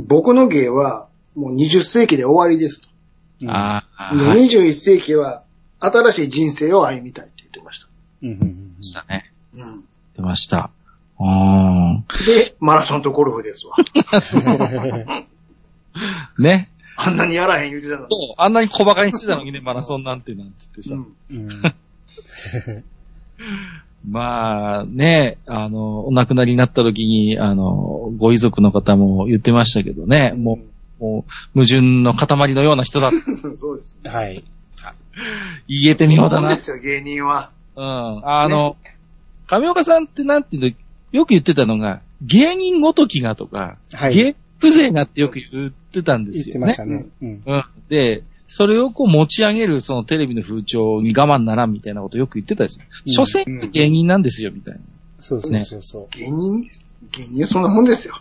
[0.07, 2.89] 僕の芸はもう20世紀で終わりですと。
[3.43, 4.47] うんああ、ではい。
[4.47, 5.45] 21世紀は
[5.79, 7.89] 新しい人生を歩みたいって言ってました。
[8.23, 9.33] うんうんうんましたね。
[9.55, 9.85] うん。
[10.17, 10.71] 出ました。
[11.19, 12.05] うーん。
[12.27, 13.77] で、マラソンとゴルフですわ。
[16.39, 16.69] ね。
[16.97, 18.09] あんなにやらへん言うてたのに。
[18.11, 20.95] そう、あんなに小馬鹿にしてたのにね、マラソンなんてなんつってさ。
[20.95, 21.15] うん。
[21.31, 21.63] うん
[24.09, 30.61] まあ、ね、あの、お亡くなりになった時に、あの、ご遺族の方も言ってましたけどね、も
[31.01, 33.09] う、もう、矛盾の塊のような人だ。
[33.09, 33.59] うん。
[33.59, 33.97] そうです。
[34.05, 34.45] はい。
[35.69, 36.49] 言えてみようだな。
[36.49, 37.51] そうですよ、芸人は。
[37.77, 38.29] うん。
[38.29, 38.77] あの、
[39.49, 40.77] 上岡さんってなんていうの、
[41.13, 44.15] よく言ってたのが、芸人ごときがとか、はい。
[44.15, 46.61] 芸風情がってよく言ってたんで言っすよね。
[46.61, 47.07] てましたね。
[47.23, 47.43] うん。
[47.47, 47.65] うん。
[47.89, 52.87] で、それをこう持ち上げる、そのテレビの風潮に我慢ならんみたいなことよく言ってたですよ。
[53.07, 54.81] うん所詮芸人なんですよ、みたいな。
[55.21, 56.87] そうそうそうそ芸人です。
[57.13, 58.15] 芸人はそんなもんですよ。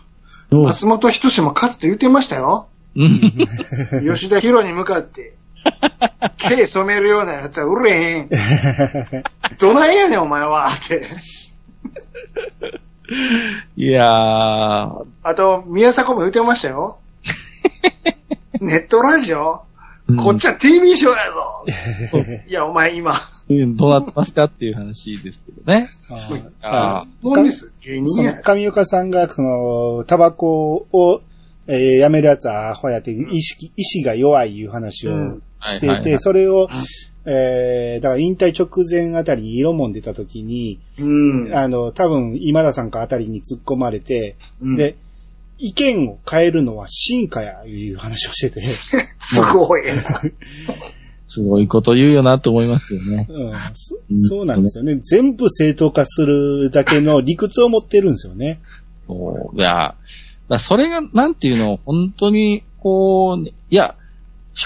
[0.50, 2.68] うん松本人志もかつて言ってましたよ。
[2.94, 3.20] うん。
[4.14, 5.34] 吉田博に向かって、
[6.48, 8.28] 毛染めるようなやつは売れへん。
[9.58, 10.68] どないやねん、お前は。
[10.68, 11.06] って。
[13.76, 16.98] いやー、あと、宮迫も言ってましたよ。
[18.60, 19.62] ネットラジオ
[20.16, 21.66] こっちは TV ショーやぞ。
[22.48, 23.14] いや、お前今、
[23.50, 25.88] うん、どうなってますかっていう話ですけどね。
[26.10, 26.14] う。
[26.62, 27.72] ああもんです。
[27.82, 28.40] 芸人や。
[28.42, 31.20] 上岡さんが、その、タバコを、
[31.66, 36.68] えーやめるやつはアホやって、意識、意志が弱いいう話をうんしていはいはいそれを、
[37.30, 41.54] えー、だから引退直前あたりに色もん出た時に、うん。
[41.54, 44.96] あの、多分今田さんかあたりに突っ込まれて、うん、で、
[45.58, 48.62] 意見を変えるのは進化や、いう話をしてて、
[49.18, 49.92] すごいな。
[51.30, 53.26] すごいこと言うよなと思いますよね。
[53.28, 53.96] うん、そ
[54.28, 54.96] そうなんですよね。
[54.96, 58.60] 全部正当化するだけの理屈を持ってるんですよね。
[59.06, 59.94] そういや、
[60.58, 63.96] それが、なんていうの、本当に、こう、いや、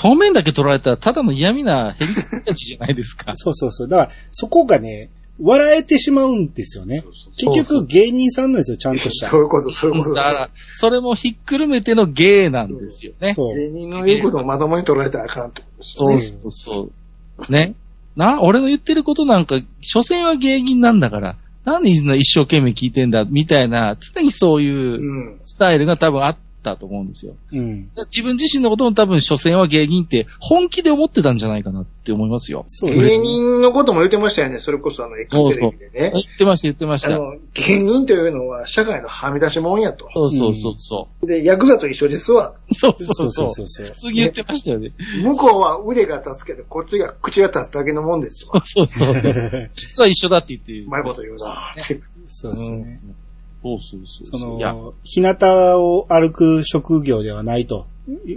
[0.03, 3.33] 表面だけ捉えたらただの嫌味なヘリコプターじゃないですか。
[3.37, 3.89] そうそうそう。
[3.89, 7.01] だから、そこがね、笑えてしまうんですよね。
[7.01, 9.31] そうそう結局芸人さんなんですよ、ちゃんとした。
[9.31, 10.15] そういうこと、そういうこと。
[10.15, 13.35] だから、それもひっくるめての芸なんですよね。
[13.35, 13.57] そう。
[13.57, 16.21] 芸人の言うことをまともに捉えたらあかんってことですよね。
[16.23, 16.91] そうそう
[17.39, 17.53] そう。
[17.53, 17.75] ね。
[18.17, 25.41] な、俺の言ってることなんか、所詮は芸人なんだから、なんでそんな一生懸命聞いてんだ、みたいな、常にそういううん。
[25.43, 27.35] スタイルが多分あったと思うんですよ。
[27.53, 27.91] うん。
[28.11, 32.65] 自分自身のことも多分、所詮は芸人って本気で思ってたんじゃないかなって思いますよ。
[32.67, 34.59] そう芸人のことも言ってましたよね。
[34.59, 36.23] それこそあの、駅テレビでね言。
[36.23, 37.15] ってました、言ってました。
[37.17, 40.09] あの、芸人というのは社会のはみ出し者やと。
[40.13, 42.55] そうそうそうそで、ヤクザと一緒ですわ。
[42.71, 42.75] う。
[42.75, 43.51] そうそそううそうう。
[43.51, 43.93] そそうそう普。
[43.93, 44.93] 通に言ってましたよね。
[45.23, 48.61] 向こうは腕が立つけど、こっちが口が立つだけのもんですわ。
[48.63, 49.71] そうそうそう。
[49.77, 50.85] 実は一緒だって言ってる。
[50.85, 51.75] うまいこと言うな。
[52.27, 53.01] そうですね。
[53.63, 54.27] そうそうそう。
[54.27, 55.37] その、日向
[55.79, 57.87] を歩く職業ではないと。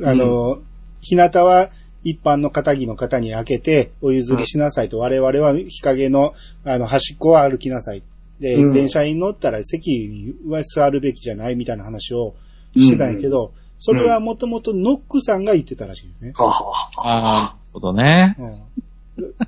[0.04, 0.60] あの、
[1.02, 1.72] 日向は
[2.04, 5.00] 一般の仇の方に開けてお譲りしなさいと。
[5.00, 8.04] 我々は日陰の、あの、端っこを歩きなさい。
[8.40, 12.36] で、うん電車に乗ったら席には座るべきじゃないみたいな話を
[12.76, 16.34] してたんやけど、それはもともとノックさんが言ってたらしいですね。
[16.36, 18.36] はあはあああ、なるほどね。
[18.40, 18.86] うん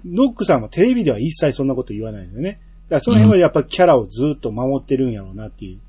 [0.06, 2.62] ノックさんはテレビでは一切そんなこと言わないんだよね。
[2.90, 5.80] だその辺はやっぱキャラをずっと守ってるんやろうなっていう。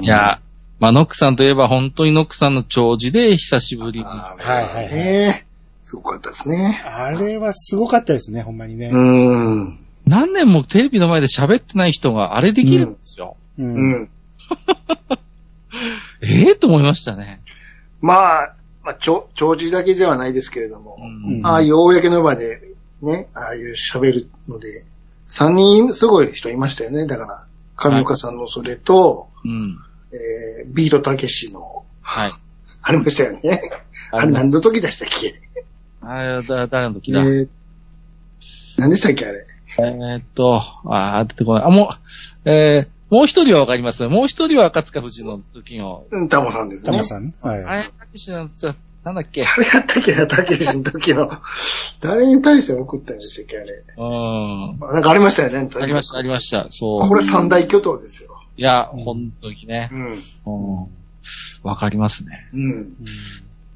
[0.00, 0.40] いや、
[0.78, 4.04] まあ、ノックさんといえば本当にノックさんの長寿で久しぶりに。
[4.04, 5.46] はいはいはいね
[5.84, 6.80] すごかったですね。
[6.86, 8.90] あれはすごかったですね、ほんまにね。
[8.92, 9.78] うん。
[10.06, 13.36] 何年もテレビの前で喋ってない人があれできるんですよ。
[13.58, 13.62] う。
[13.62, 14.08] うんん。
[16.22, 17.40] ええと思いましたね。
[18.00, 18.54] まあ、
[18.84, 22.60] まあ、ちょ、長寿だけではないですけれども、うんああいう公の場で、
[23.00, 24.84] ね、ああいう喋るので、
[25.34, 27.06] 三人すごい人いましたよね。
[27.06, 29.78] だから、上岡さんのそれと、うん。
[30.12, 32.32] えー、ビートたけしの、はい。
[32.82, 33.62] ありましたよね。
[34.10, 35.40] あれ何の時でしたっけ？
[36.02, 37.22] あれ、だ、誰の時えだ。
[37.22, 37.48] ー、
[38.76, 39.46] 何でしたっけあれ？
[39.78, 41.64] えーっと、あー、出てこない。
[41.64, 41.94] あ、も
[42.44, 44.06] う、えー、もう一人はわかります。
[44.08, 47.04] もう一人は赤塚富士の時の、うん、タモさんですねタモ。
[47.04, 47.32] さん？
[47.40, 47.64] はい。
[47.64, 48.74] あれ、たけしなんですよ。
[49.04, 49.42] なんだっけ？
[49.42, 51.30] 誰やったっけな、たけしの時の。
[52.00, 53.82] 誰に対して送ったんでしたっけ、あれ。
[53.96, 54.78] うん。
[54.80, 56.66] なんかありましたよね、ありました、ありました。
[56.70, 57.08] そう。
[57.08, 58.30] これ三大巨頭ですよ。
[58.56, 60.50] いや、うん本当にねう。
[60.50, 60.82] ん。
[60.84, 60.86] うん。
[61.62, 62.48] わかりますね。
[62.52, 62.60] うん。
[62.60, 62.96] うん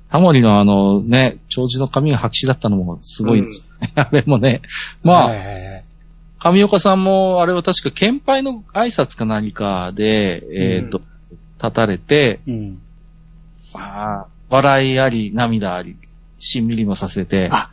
[0.08, 3.66] タモリのあのね、長寿の髪が白紙だったのもすごいです。
[3.96, 4.62] あれもね。
[5.02, 6.50] まあ。
[6.50, 11.02] 上岡さんも、あれは確か献杯の挨拶か何かで、えっ、と、
[11.60, 12.78] 立たれて、うん。
[13.74, 15.96] まあ、笑いあり、涙あり、
[16.38, 17.70] しんみりもさせて、あ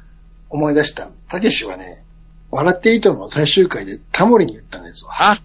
[0.50, 1.10] 思い出した。
[1.28, 2.04] たけしはね、
[2.52, 5.12] 笑っていいとの最終回でタモリに言ったんですわ。
[5.20, 5.42] あ、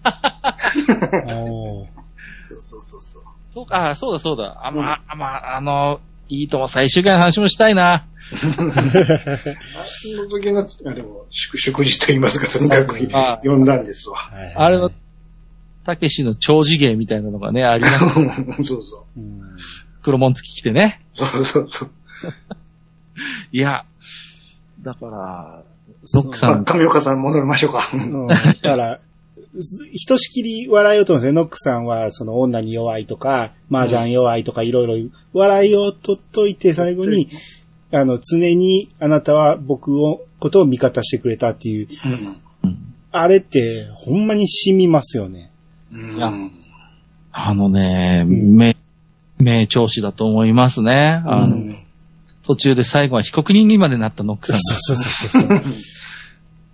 [1.33, 1.87] おー
[2.49, 3.23] そうそうそうそう。
[3.53, 4.61] そうか、あそうだそうだ。
[4.63, 5.99] あ、まあ、あまあ、あの、
[6.29, 7.93] いいとも最終回の話もしたいな。
[7.93, 8.05] あ
[10.05, 14.29] の時の、あれも、祝祝辞と言いますか、とにかく あ読んだんですわ。
[14.55, 14.91] あれの、
[15.83, 19.19] たけしの長寿芸みたいなのがね、ありながら、 そうそう。
[19.19, 19.39] うん
[20.01, 21.01] 黒門付き着てね。
[21.25, 21.91] そうそうそう。
[23.51, 23.85] いや、
[24.81, 25.63] だから、
[26.13, 27.89] ロックさん、上岡さん戻りましょうか。
[27.93, 28.99] うんだから、
[29.91, 31.35] ひとしきり笑いをとるんですね。
[31.35, 37.29] ノックさんは、その女に弱いとか、麻雀弱いとか、いろいろ笑いを取っといて、最後に、
[37.91, 41.87] あの、常にあなたは僕を、ことを味方してくれたっていう、
[42.63, 42.91] うん。
[43.11, 45.51] あれって、ほんまに染みますよね。
[45.91, 46.31] うんいや
[47.31, 48.75] あのね、うん名、
[49.39, 51.21] 名調子だと思いますね。
[51.25, 51.85] あのうん
[52.49, 54.61] 途中で最後は被告人にまでなったノックさんが。
[54.79, 55.61] そうそうそうそう。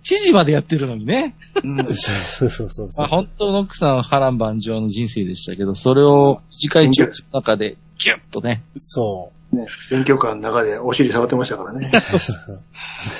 [0.02, 1.36] 知事までやってるのにね。
[1.62, 2.88] うんそうそうそうそう。
[2.96, 8.62] まあ本当ノックさんは波乱万丈の人生でしたけど、それを短い中の中でギュッとね。
[8.78, 11.90] そね選挙カーの中でお尻触ってましたからね。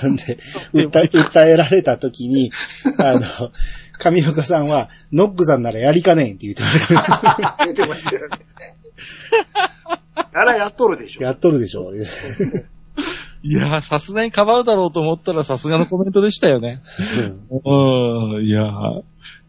[0.02, 0.04] う。
[0.04, 0.38] なんで、
[0.72, 2.50] 訴え、訴えられた時に、
[3.00, 3.20] あの、
[3.98, 7.56] 上岡さんは、ノックさんならやりかねんって言ってました。
[7.64, 8.38] 言ってましたよね。
[10.14, 11.22] あら、やっとるでしょ。
[11.22, 11.92] やっとるでしょ。
[13.42, 16.80] いやー、さすがにかばうだろうと思ったらさすがのコメントでしたよね。
[17.64, 19.02] うんうん、いやー、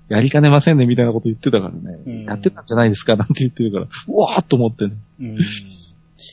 [0.10, 2.00] やりかねませんね、みたいなこと言ってたからね。
[2.06, 4.94] うんやってたんじゃないですか、なんて言ってるから、うわーっと思ってね。
[5.20, 5.38] うん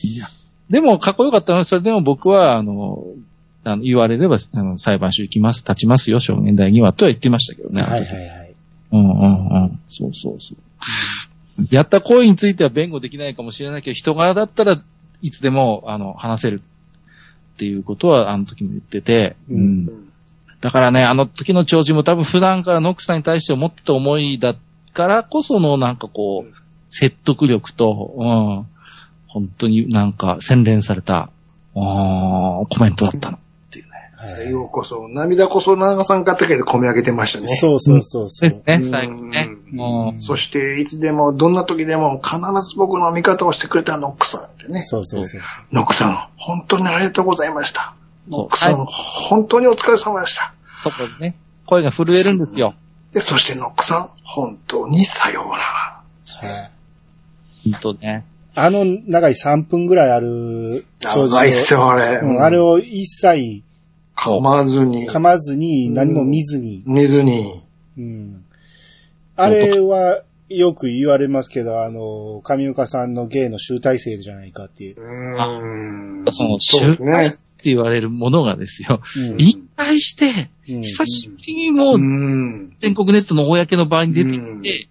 [0.03, 0.27] いや。
[0.69, 3.03] でも、かっこよかったのは、それでも僕は、あの、
[3.63, 7.81] あの言われれば、あの、裁判所行きます、立ちますよ、証言台には、とは言ってましたけどね。
[7.81, 8.55] はいはいはい。
[8.91, 9.15] うんうんう
[9.67, 9.79] ん。
[9.87, 10.57] そうそうそう。
[11.71, 14.81] やった行為については弁護できないかもしれないけど、人柄だったら
[15.21, 16.61] いつでも、あの、話せる
[17.53, 20.11] っていうことは、あの時も言ってて、うんうん
[20.61, 24.55] だからね、あの時の長寿も多分普段からノックさんに対して思ってた思いだ
[24.93, 26.53] からこそのなんかこう、うん
[26.95, 28.67] 説得力と、うん、
[29.27, 31.29] 本当になんか洗練された、
[31.73, 33.39] コメントだったのっ
[33.69, 33.91] ていうね。
[34.15, 37.57] はい最後こそ、涙こそ流さんかったけど込み上げてましたね。
[37.57, 38.49] そうそうそうそう。
[38.49, 39.49] ですね、うん最後にね。
[40.17, 44.81] そして、いつでも、どんな時でも、必ず僕の味方をしてくれたノックさんってね。
[44.81, 45.41] そうそうそう。
[45.71, 47.95] ノックさん、本当にありがとうございました。
[48.29, 50.53] ノックさん、本当にお疲れ様でした。
[50.79, 52.75] そこでね、声が震えるんですよ。
[53.13, 55.61] で、そしてノックさん、本当にさようなら。
[55.61, 56.01] は
[56.69, 56.75] い
[57.71, 58.25] 本当ね。
[58.53, 62.19] あの長い3分ぐらいある長いっすよ、あれ。
[62.21, 63.63] うんあれを一切
[64.15, 66.83] 噛まずに、噛まずに何も見ずに。
[66.85, 67.63] 見ずに。
[67.97, 68.45] うん。
[69.35, 74.95] あれはよく言われますけど、あの、上岡さんの芸の集大成じゃないかっていう。
[74.95, 76.31] う。
[76.31, 77.35] その、集会っね。
[77.57, 79.01] て言われるものがですよ。
[79.17, 82.75] うん引退して、うん久しぶりにもううん。
[82.79, 84.87] 全国ネットの公の場に出てうんきて、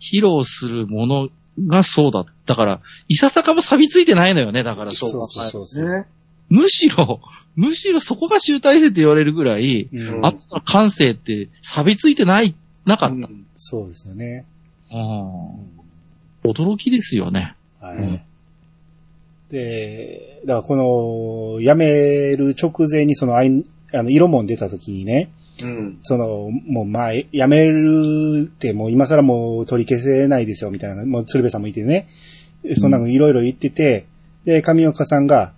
[0.00, 1.28] 披露するもの
[1.66, 2.24] がそうだ。
[2.46, 5.98] だから、いささかも錆びついてないのよね、だからそうそうそうそう。
[5.98, 6.06] ね。
[6.48, 7.20] むしろ、
[7.56, 12.54] むしろそこが集大成って言われるぐらい、うんあとの感性って錆びついてない、
[12.84, 13.14] なかった。
[13.14, 14.46] うんそうですよね。
[14.92, 17.54] うん驚きですよね。
[17.80, 17.96] はい。
[17.98, 18.20] うん
[19.50, 25.30] で、だからこの、辞める直前にその、あいあの、色もん出た時にね、
[25.62, 25.98] うん。
[26.02, 32.08] その、もうまあ、辞めるってもう今更もう取り消せないですよ、みたいな、もう鶴瓶さんもいてね、
[32.78, 34.06] そんなのいろいろ言ってて、
[34.44, 35.52] で、上岡さんが、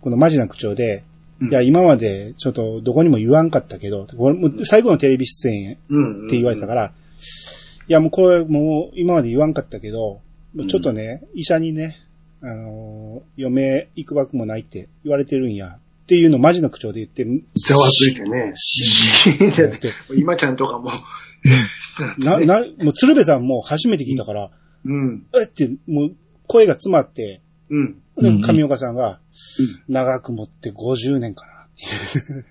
[0.00, 6.26] このマジな口調で、うんいや、今までちょっとどこにも言わんかったけど、これもう最後のテレビ出演うん。
[6.26, 6.92] って言われたから、
[7.88, 10.20] いや、もうこれもう今まで言わんかったけど、
[10.54, 11.96] もうちょっとね、医者にね、
[12.42, 17.26] あのー嫁行くばくもないって言われてるんや、っていうのをマジな口調で言って、
[17.68, 18.54] ざわついてね。
[20.16, 20.90] 今ちゃんとかも。
[22.18, 24.50] な、な、もう鶴瓶さんも初めて聞いたから、
[24.84, 25.26] うん。
[25.34, 26.16] えって、もう
[26.46, 28.02] 声が詰まって、うん。
[28.20, 29.20] でうん上岡さんが、
[29.88, 31.86] 長く持って50年かなってい
[32.38, 32.44] う。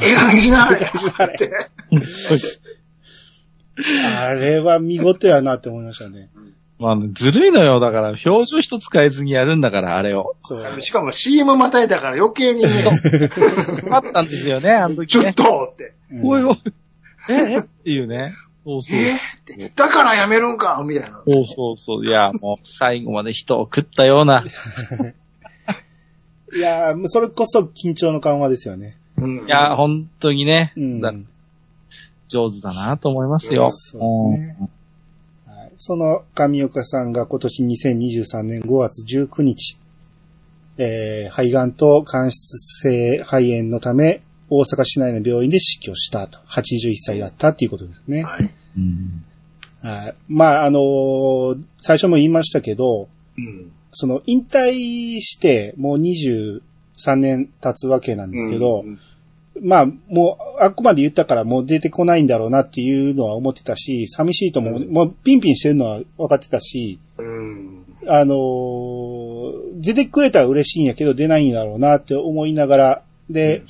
[0.00, 0.86] ええ加減しなはれ。
[1.18, 1.38] あれ
[4.16, 6.30] あれは見事やなって思いましたね。
[6.78, 7.78] まあ、ずるいのよ。
[7.78, 10.34] だから、表情一つ変えずにやるんだから、あれを。
[10.40, 10.80] そう。
[10.80, 12.68] しかも CM またいだから余計にね、
[13.90, 15.32] あったんですよね、あの時ちょっね。
[15.34, 15.94] とって。
[16.10, 16.56] うんおいおい。
[17.30, 17.58] ええ？
[17.58, 18.34] っていうね。
[18.64, 18.98] そうそう。
[18.98, 19.72] えーって。
[19.74, 21.22] だからやめるんかみたいな。
[21.26, 22.06] そうそうそう。
[22.06, 24.44] いや、もう、最後まで人を食ったような。
[26.54, 28.98] いやーもうそれこそ緊張の緩和ですよね。
[29.16, 30.74] うんいや、本当にね。
[30.76, 31.00] うん。
[31.00, 31.14] だ
[32.28, 33.70] 上手だなと思いますよ。
[33.70, 34.00] そう
[34.32, 34.56] ですね
[35.46, 39.78] はいその上岡さんが今年2023年5月19日、
[40.78, 44.22] えー肺がんと間質性肺炎のため、
[44.54, 46.38] 大阪市内の病院で死去したと。
[46.46, 48.22] 81歳だったっていうことですね。
[48.22, 48.48] はい。
[48.76, 49.24] うん
[49.82, 50.14] はい。
[50.28, 53.72] まあ、あのー最初も言いましたけど、うん。
[53.92, 58.98] その引退してもう23年経つわけなんですけど、うん
[59.60, 67.84] まあ、もう、あくまで言ったからもう出てこないんだろうなっていうのは思ってたし、寂しいとも、うんもうピンピンしてるのは分かってたし、うん。
[68.06, 73.62] あのー出てくれたら嬉しいんやけど出ないんだろうなって思いながら、で、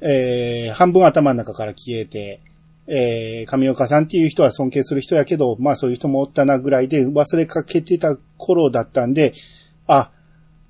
[0.00, 2.40] えー半分頭の中から消えて、
[2.86, 9.32] えー上岡さんっていう人は尊敬する人やけど、まあそういう人もおったなぐらいで忘れかけてた頃だったんで、
[9.86, 10.10] あ、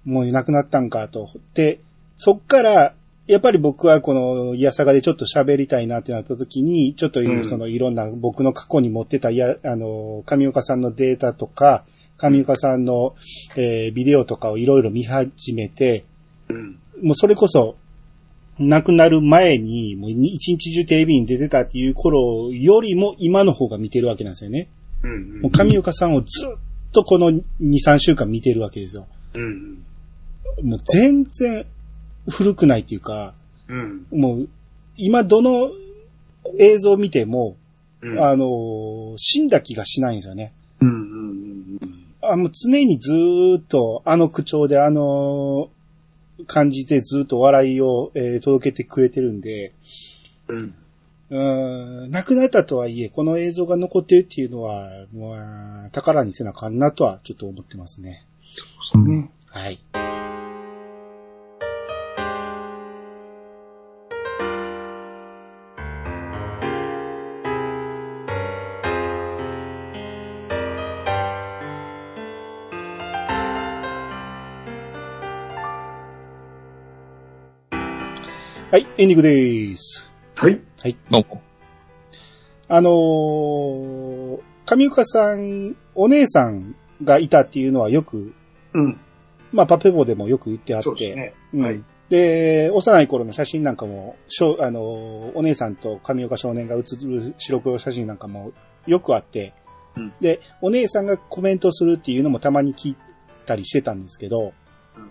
[0.05, 1.29] もういなくなったんかと。
[1.55, 1.81] で、
[2.17, 2.95] そっから、
[3.27, 11.85] やっぱり僕はこの、いやさがでちょっと喋りたいなってなった時に、ちょっとうんそのいろんな僕の過去に持ってた、いや、あの、上岡さんのデータとか、
[12.17, 13.15] 上岡さんの、
[13.57, 16.05] えービデオとかをいろいろ見始めて、
[16.49, 16.79] うん。
[17.03, 17.77] もうそれこそ、
[18.61, 24.69] 亡くなる前に、もうに一日中テレビに出てたっていう頃よりも今の方が見てるわけなんですよね。
[25.03, 25.41] うん。
[25.41, 29.07] もう上岡さんをずっとこの2、3週間見てるわけですよ。
[29.35, 29.83] うん。
[30.63, 31.65] もう全然
[32.29, 33.33] 古くないっていうか、
[33.69, 34.07] うん。
[34.11, 34.49] もう
[34.97, 35.71] 今どの
[36.59, 37.57] 映像を見ても、
[38.03, 38.23] うん。
[38.23, 40.53] あのー死んだ気がしないんですよね。
[40.81, 40.89] うん。
[40.89, 41.79] うん。
[42.23, 45.71] あもう常にずーっとあの口調であの
[46.47, 49.73] 感じでずっと笑いを、えー届けてくれてるんで、
[50.49, 50.75] うん。
[51.31, 58.25] うーん、亡くなったとはいえ、この映像が残ってるっていうのは、もう宝にせなあかんなとはちょっと思ってますね。
[58.93, 59.31] そうね。
[59.47, 59.79] はい。
[78.71, 80.13] はい、エンディングです。
[80.37, 80.61] はい。
[80.81, 80.97] はい。
[81.11, 81.43] どうも。
[82.69, 88.33] あのー、上岡さん、お姉さんがいたっていうのはよく、
[88.73, 89.01] うん。
[89.51, 91.35] まあ、パペボでもよく言ってあって、そうですね。
[91.53, 98.53] うんはいで、幼い頃の写真なんかも、しょあのー、お姉さんと上岡少年が写る白黒写真なんかも
[98.87, 99.53] よくあって、
[99.97, 102.97] うんで、お姉さんがコメントするっていうのもたまに聞い
[103.47, 104.53] たりしてたんですけど、
[104.97, 105.11] うん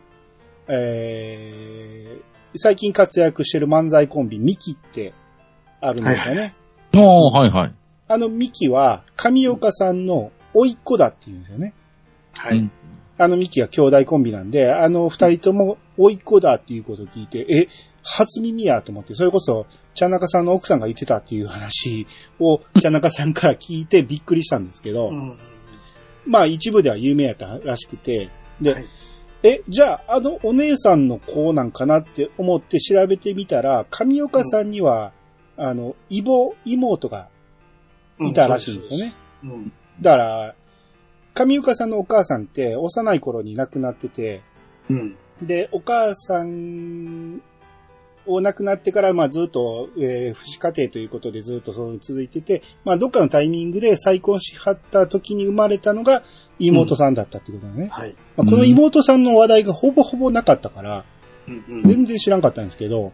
[0.69, 5.13] えー、最近活躍してる漫才コンビ、ミキって
[5.81, 6.55] あるんですよね。
[6.93, 7.75] おー、はいはい。
[8.07, 11.73] あのミキは、上岡さんの甥っ子だって言うんですよね。
[12.33, 12.57] はい。
[12.57, 12.71] うん
[13.21, 17.67] あのミキは兄弟コンビなんで、あの二人とも甥っ子だっていうことを聞いて、え、
[18.01, 22.07] 初耳やと思って、それこそ、ちゃんなかさんの奥さんが言ってたっていう話
[22.39, 25.37] を、 ちゃんなかさんから聞いてびっくりしたんですけど、うん。
[26.25, 28.29] まあ一部では有名やったらしくて、
[28.61, 28.85] で、はい
[29.41, 35.13] え、じゃあ、あのお姉さんの子なんかなって思って調べてみたら、上岡さんには、
[35.55, 37.29] あの、異母、妹が
[38.19, 39.15] いたらしいんですよね。
[39.43, 39.71] うん。
[40.01, 40.55] だから、
[41.33, 44.41] 上岡さんのお母さんって幼い頃に亡くなってて、
[44.89, 45.17] うん。
[45.41, 47.41] で、お母さん
[48.29, 56.23] を亡くなってから、まあずっと、えー、不死家庭ということでずっとそう続いてて、まあどっかのタイミングで再婚しはった時に生まれたのが
[56.59, 57.87] 妹さんだったってことだね。
[57.91, 58.15] はい。
[58.37, 61.05] まあ、この妹さんの話題がほぼほぼなかったから、
[61.47, 61.63] うん。
[61.67, 61.83] うん。
[61.83, 63.13] 全然知らんかったんですけど、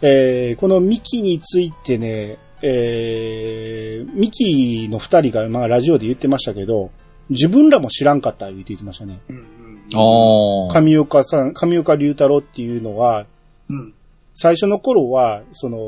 [0.00, 6.90] えー、このミキについてね、えー、ミキの二人が、まあラジオで言ってましたけど、
[7.30, 9.20] 自分らも知らんかった言って言ってましたね。
[9.28, 9.46] うん。
[9.94, 10.72] あー。
[10.72, 13.26] 上岡さん、上岡龍太郎っていうのは、
[13.68, 13.94] うん。
[14.34, 15.78] 最初の頃は、その、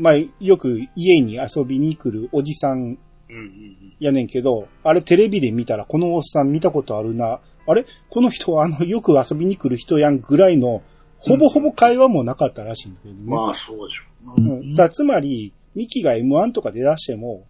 [0.00, 3.36] まあ、よく家に遊びに来るおじさんうん。
[3.36, 3.94] うん。
[4.00, 7.40] やねんけど、あれテレビで見たらこのおっさん見たことあるな。
[7.66, 7.86] あれ？
[8.08, 10.82] この人はあの、よく遊びに来る人やんぐらいの、
[11.18, 13.20] ほぼほぼ会話もなかったらしいんですけどね。
[13.24, 14.02] まあ、そうでしょ
[14.36, 14.54] うな。
[14.54, 14.74] うん。
[14.74, 17.46] だつまり、ミキが M1 とかで出しても、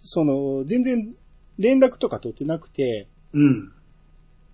[0.00, 1.10] その、全然
[1.58, 3.72] 連絡とか取ってなくて、うん。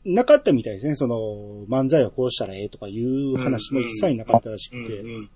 [0.07, 0.95] なかったみたいですね。
[0.95, 4.85] その、漫才はこうしたらええとかいう話も一切なかったらしうん。
[4.85, 5.01] くて。
[5.01, 5.31] うん。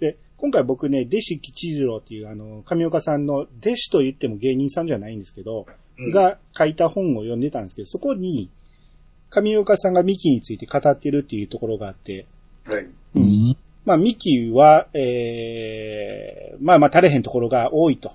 [0.00, 5.66] で、今回僕ね、弟子吉次郎っていうあの、上岡さんの弟子と言っても芸人さんじゃないんですけど、
[6.12, 8.50] が書いた本を読んでたんですけど、そこに、
[9.30, 12.26] 上岡さんがミキについて語ってるっていうところがあって、
[12.64, 12.82] はい。
[12.84, 13.56] ううんん。
[13.84, 18.12] まあ、ミキは、えー、まあまあ、垂れへんところが多いと。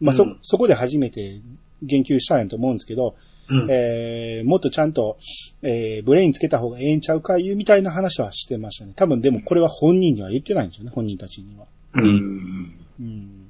[0.00, 1.40] まあ、そ、うんそこで初めて
[1.82, 3.14] 言及したんやと思うんですけど、
[3.52, 3.70] うん。
[3.70, 5.18] えー、もっとちゃんと、
[5.62, 8.94] えー、ブレインつけた方がええんちゃうかいうみたいな話はしてましたね。
[8.96, 11.66] 多分でもこれは本人には言ってないんですよね、本人たちには。
[11.94, 12.74] うん。
[13.00, 13.48] うん。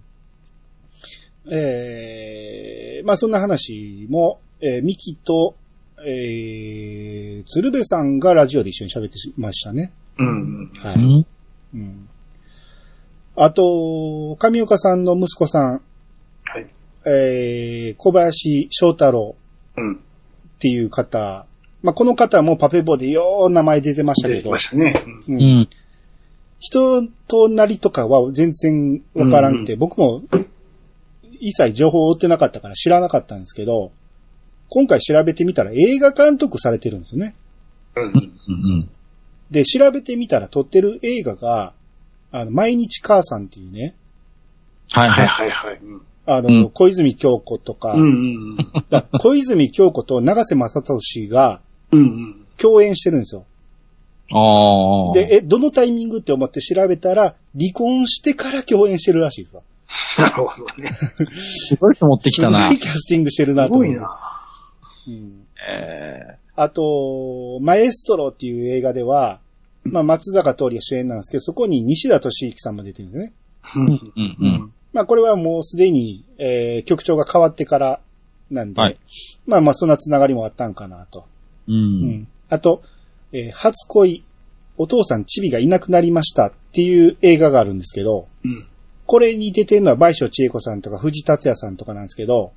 [1.51, 5.55] えー、まあそんな話も、えー、ミキと、
[6.05, 9.93] えー、鶴瓶さんがラジオで一緒に喋ってましたね。
[10.19, 10.73] うん。
[10.75, 10.95] はい。
[10.97, 11.27] うん。
[11.75, 12.09] うん。
[13.37, 15.83] あと、上岡さんの息子さん、
[16.45, 16.67] はい。
[17.05, 19.37] えー、小林翔太郎
[19.77, 19.95] うん。
[19.95, 19.99] っ
[20.59, 21.47] ていう方、
[21.83, 24.95] まあ、この方もパペボでよう名前出てましたけど出てきま、したね。
[25.29, 25.69] ううんん。
[26.61, 30.23] 人となりとかは全然わからんくて、う僕も
[31.41, 33.91] 一切情報を追ってなかったから知らなかったんですけど、
[34.69, 37.35] 今回調べてみたら映画監督されてるんですよね。
[37.97, 38.13] うん。
[38.49, 38.91] うん。
[39.51, 41.75] で、調べてみたら撮ってる映画が、
[42.31, 43.97] あの、毎日母さんっていうね、
[44.91, 45.51] はいはいはい。
[45.51, 45.81] はいはい。
[45.83, 48.57] うんあの、うん小泉京子とか、うんうん
[48.91, 51.61] だ小泉京子と長瀬正俊が
[52.57, 53.45] 共演してるんですよ。
[54.33, 55.15] ああ。
[55.15, 59.63] で、え、どのタイミングって思って調べたら、離婚してから共演してるらしいですよ。
[60.19, 60.91] なるほどね。
[61.69, 62.79] すごい人持ってきたなすごい。
[62.79, 63.89] キャスティングしてるすなと思って。
[63.91, 64.09] ごいな。
[65.09, 69.41] うんえあと、マエストロっていう映画では、
[69.85, 73.33] まあ、松坂桃李が主演なんですけど、そこに西田敏行さんも出てるんですね。
[73.77, 74.73] うんーうんうん。
[74.93, 78.01] まあ、これはもうすでに、えー局長が変わってから
[78.51, 78.99] なんで、はい
[79.47, 81.27] まあまあ、そんなつながりもあったんかなと。
[81.69, 81.73] う。
[81.73, 82.29] うんん。
[82.49, 82.83] あと、
[83.33, 84.25] えー初恋、
[84.77, 88.67] お父さんチビがいなくなりましたっていう映画があるんですけど、うん。
[89.07, 92.53] これに出てるのは倍賞千恵子さんとか藤達也さんとかなんですけど、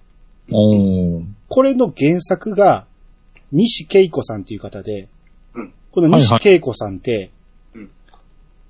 [0.52, 1.24] おー。
[1.48, 2.86] これの原作が
[3.52, 5.08] 西恵子さんっていう方で、
[5.54, 7.32] うんこの西恵子さんって、
[7.74, 7.90] うん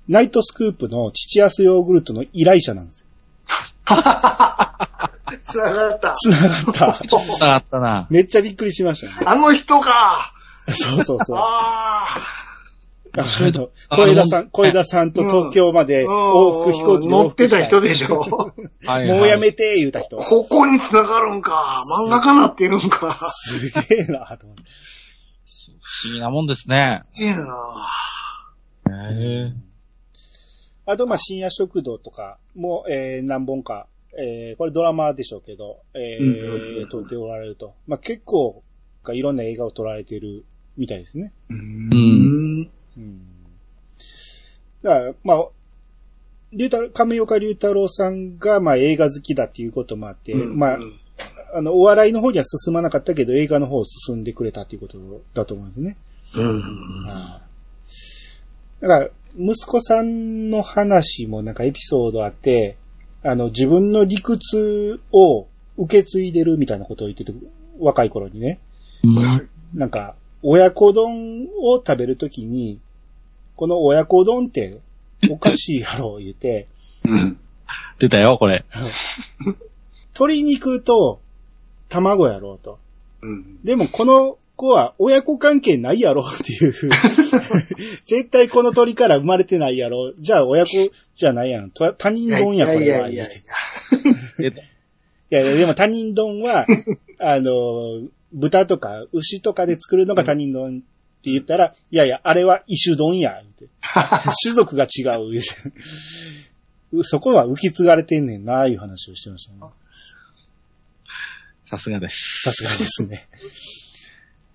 [0.08, 3.05] ナイトスクープの父安ヨーグルトの依頼者なんですよ。
[5.42, 6.14] つながった。
[6.16, 7.54] 繋がった。
[7.54, 8.06] あったな。
[8.10, 9.26] めっちゃびっくりしましたね。
[9.26, 10.32] あの人か。
[10.74, 11.38] そうそうそう。
[11.38, 12.18] あ
[13.18, 16.10] あの、小枝さん、小枝さんと東京まであ。
[16.10, 18.52] 往復飛行機で往乗ってた人でしょ。
[18.84, 20.16] はいもうやめて、言うた人。
[20.16, 21.82] ここに繋がるんか。
[22.06, 23.32] 漫画家なってるんか。
[23.32, 24.62] すげえな、と思って。
[25.80, 27.00] 不思議なもんですね。
[27.16, 27.36] いいな
[28.90, 29.65] へえ。
[30.86, 33.86] あと、まあ、深夜食堂とかも、えー、何本か、
[34.18, 37.74] えー、これドラマでしょうけど、えうんうんー、うん撮っておられると。
[37.86, 38.62] まあ、結構、
[39.02, 40.44] がいろんな映画を撮られてる
[40.76, 41.32] みたいですね。
[41.50, 42.70] ううんん。
[42.96, 43.20] うん。
[44.82, 45.48] だから、まあ、
[46.52, 50.78] 龍太郎、亀岡龍太郎さんが、まあ、映画好きだっていうこともあって、まあ、
[51.54, 54.98] あの、お笑いの方には進まなかったけど、映画の方を進んでくれたっていうこと
[55.34, 55.96] だと思うんですね。
[56.36, 57.04] うん。
[57.04, 57.46] はい
[58.80, 62.76] だから、息子さんの話もなんかエピソードあって、
[63.22, 67.32] あの、自分の理屈を受け継いでるみたいなことを言ってて、
[67.78, 68.60] 若い頃にね。
[69.02, 69.48] うん。
[69.74, 72.78] なんか、親子丼を食べるときに、
[73.56, 74.80] この親子丼って
[75.30, 76.68] おかしいやろ、言って、
[77.04, 77.38] うん。
[77.98, 78.64] 出たよ、これ。
[80.14, 81.20] 鶏肉と
[81.88, 82.78] 卵やろうと。
[83.22, 83.62] うん。
[83.64, 86.72] でもこの子は親子関係ないやろっていう。
[88.04, 90.14] 絶対この鳥から生まれてないやろ。
[90.18, 91.70] じゃあ親子じゃないやん。
[91.70, 93.08] と他人丼や、これは。
[93.08, 93.28] いやい
[95.28, 96.66] やいやでも他人丼は、
[97.20, 100.80] あの、豚とか牛とかで作るのが他人丼っ
[101.22, 103.42] て言ったら、いやいや、あれは異種丼や。
[104.42, 107.04] 種族が違う。
[107.04, 109.58] そこは受け継がれてんねんな、いう話をしてましたね。
[111.68, 112.42] さすがです。
[112.42, 113.26] さすがですね。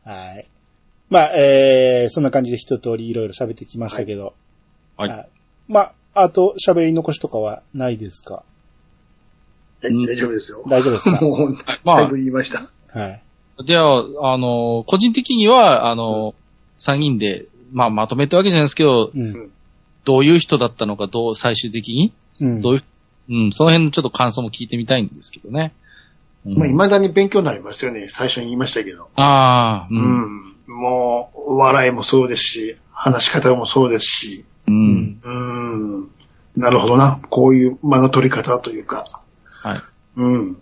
[0.03, 0.47] はい。
[1.09, 4.33] まあ、えー、そんな感じで一通りいろいろ喋ってきましたけど。
[4.97, 5.27] はい
[5.67, 8.43] まあ、あと喋り残しとかはないですか？
[9.81, 10.63] 大大丈夫ですよ。
[10.67, 11.19] 大丈夫ですか？
[11.25, 12.69] もう、まあだいぶ言いました。
[12.87, 13.21] はい。
[13.65, 16.33] じゃあ、あの、個人的には、あの、
[16.77, 19.51] 参議院で、まあ、まとめってわけじゃないですけど、うん。
[20.03, 22.61] どういう人だったのか、どう、最終的に、うん。
[22.61, 22.83] どういう、
[23.29, 25.73] うん、その辺のちょっと感想も聞いてみたいんですけどね。
[26.45, 28.07] うんまあ、未だに勉強になりますよね。
[28.07, 29.09] 最初に言いましたけど。
[29.15, 29.95] ああ、う。
[29.95, 30.55] うんん。
[30.67, 34.45] もう、笑いもそうですし、話し方もそうですし。
[34.67, 34.71] う。
[34.71, 35.21] うんん。
[35.23, 35.29] う
[35.99, 36.09] ん。
[36.57, 37.19] なるほどな。
[37.29, 39.05] こういう間の取り方というか。
[39.61, 39.81] はい。
[40.17, 40.57] うん。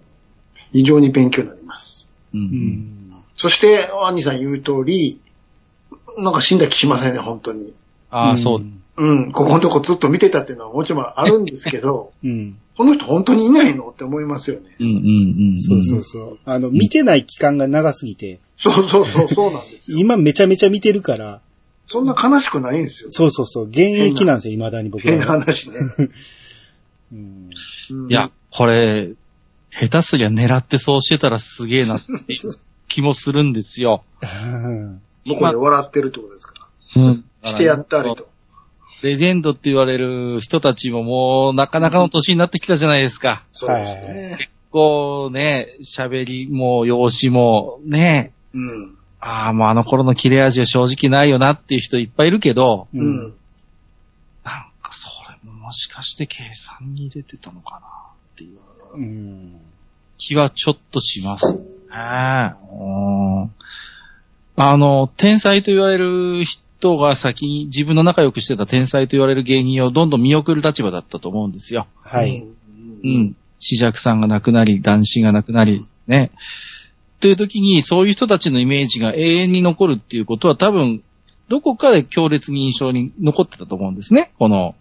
[0.72, 2.10] 非常に勉強になります。
[2.34, 2.38] う。
[2.38, 3.14] うんん。
[3.36, 5.22] そして、アンニさん言う通り、
[6.18, 7.74] なんか死んだ気しませんね、本当に。
[8.12, 8.66] ああ、そう。
[9.06, 9.10] ん。
[9.10, 9.32] うん。
[9.32, 12.58] ここのとこずっと見てたっていうのはもちろんあるんですけど、 うん。
[12.78, 14.76] この人本当にいないのって思いますよね。
[14.80, 15.62] うんうんうん。
[15.62, 16.40] そうそうそう。
[16.46, 19.98] あの、見てない期間が長すぎて、そうそうそう、そうなんですよ。
[20.00, 21.42] 今めちゃめちゃ見てるから、
[21.88, 23.10] そんな悲しくないんですよ。
[23.12, 25.40] そうそうそう、現役なんですよ、未だに僕変なは。
[25.42, 25.76] 話ね。
[27.12, 27.50] うん
[27.90, 29.10] うんいや、、これ、
[29.72, 32.06] 下手すりゃ狙ってそうしてたらすげえなって
[32.88, 34.04] 気もするんですよ。
[35.26, 36.70] 向こうで笑ってるってことですか？
[36.96, 37.26] うん。
[37.44, 38.30] してやったりと。
[39.02, 43.44] レジェンドって言われる人たちももうなかなかの年になってきたじゃないですか。
[43.52, 44.50] そうですね。
[44.72, 48.96] こうね、喋りも容姿もね、うん。
[49.20, 52.98] ああ、もうあの頃の切れ味は正直ないよなっていう人いっぱいいるけど、う。
[52.98, 53.22] うんん。
[53.24, 53.34] なん
[54.82, 55.10] かそ
[55.44, 58.60] れももしかして計算に入れてたのかなっていう
[58.96, 59.62] うん。
[60.18, 61.64] 気はちょっとしますね。
[61.92, 63.52] うん
[64.62, 66.62] あの、天才と言われる人
[66.98, 71.88] が先に自分の仲良くしてた天才と言われる芸人をどんどん見送る立場だったと思うんですよ。
[72.02, 72.40] はい。
[72.42, 72.56] う
[73.04, 73.12] うん。
[73.12, 73.36] ん。
[73.60, 76.32] 紫尺さんが亡くなり、男子が亡くなり、ね。
[77.20, 81.04] という時に、そういう人たちのイメージが永遠に残るっていうことは多分、
[81.50, 84.32] どこかで強烈に印象に残ってたと思うんですね。
[84.40, 84.76] この、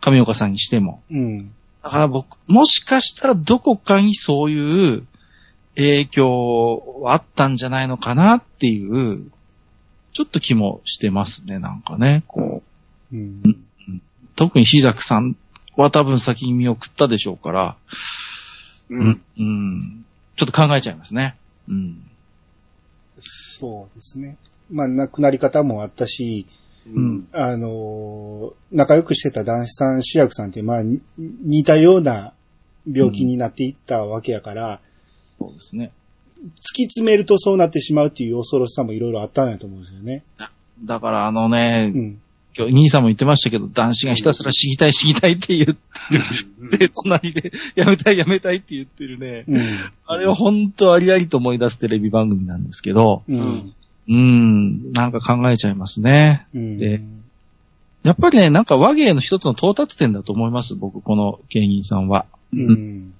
[0.00, 1.02] 上岡さんにしても。
[1.10, 1.52] うん。
[1.82, 5.06] だから僕、もしかしたらどこかにそういう
[5.74, 9.30] 影響はあったんじゃないのかなっていう、
[10.12, 12.22] ちょっと気もしてますね、なんかね。
[12.26, 12.62] こ
[13.12, 13.42] う、うん。
[14.36, 15.36] 特に紫尺さん
[15.76, 17.76] は多分先に見送ったでしょうから、
[18.90, 19.20] ううんん。。
[19.38, 20.04] うん。
[20.36, 21.36] ちょっと考えちゃいますね。
[21.68, 22.02] うん。
[23.18, 24.36] そうですね。
[24.70, 26.46] まあ、亡くなり方もあったし、
[26.86, 27.28] うん。
[27.32, 32.32] あのー仲良くしてた男子さん、主役さんって、まあ、に似たような
[32.90, 34.80] 病気になっていったわけやから、
[35.38, 35.92] そうですね。
[36.42, 40.24] 突き詰めるとそうなってしまうっていう恐ろしさもいろいろあったんやと思うんですよね。
[40.84, 42.20] だからあのね、うん。
[42.54, 49.44] 今日兄さんも言ってましたけど、男子がひたすら知りたい知りたいって言って、で、 隣で、やめたいやめたいって言ってるね。
[49.48, 49.78] うん。
[50.06, 53.32] あれは本当ありありと思い出すテレビ番組なんですけど、う。
[53.34, 53.72] うん
[54.08, 56.46] うん、なんか考えちゃいますね。
[56.54, 56.78] うん。
[56.78, 57.00] で
[58.02, 62.26] やっぱりね、なんか和芸の一つの到達点だと思います、僕、この芸人さんは。
[62.52, 63.14] うん。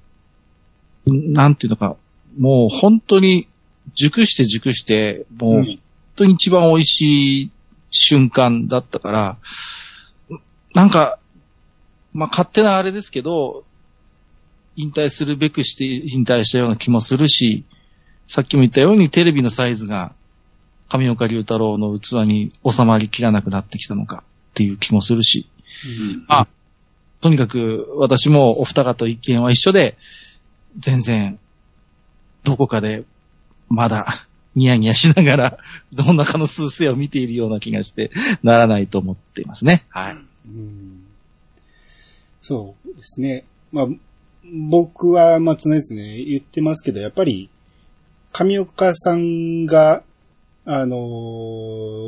[1.06, 1.96] なんていうのか、
[2.38, 3.48] もう本当に
[3.94, 5.78] 熟して熟して、もう本
[6.16, 7.50] 当に一番美味しい
[7.90, 9.36] 瞬間だったから、
[10.74, 11.18] なんか、
[12.12, 13.64] まあ勝手なあれですけど、
[14.76, 17.64] 引退するべくして引退したような気もするし、
[18.26, 20.14] さっきも言ったようにテレビのサイズが
[20.88, 25.48] 上岡龍太郎の器に収まりきらなくなってきたのかっていう気もするし、
[26.28, 26.46] あ、
[27.20, 29.96] とにかく私もお二方と意見は一緒で、
[30.78, 31.38] 全然、
[32.44, 33.04] どこかで、
[33.68, 35.58] まだ、ニヤニヤしながら、
[35.98, 38.10] お腹の数勢を見ているような気がして、
[38.42, 39.84] ならないと思っていますね。
[39.88, 40.16] はい。
[40.46, 41.06] うん
[42.42, 43.44] そうですね。
[43.70, 43.86] まあ、
[44.44, 47.48] 僕は、まあ、常々言ってますけど、やっぱり、
[48.32, 50.02] 上岡さんが、
[50.64, 51.00] あのー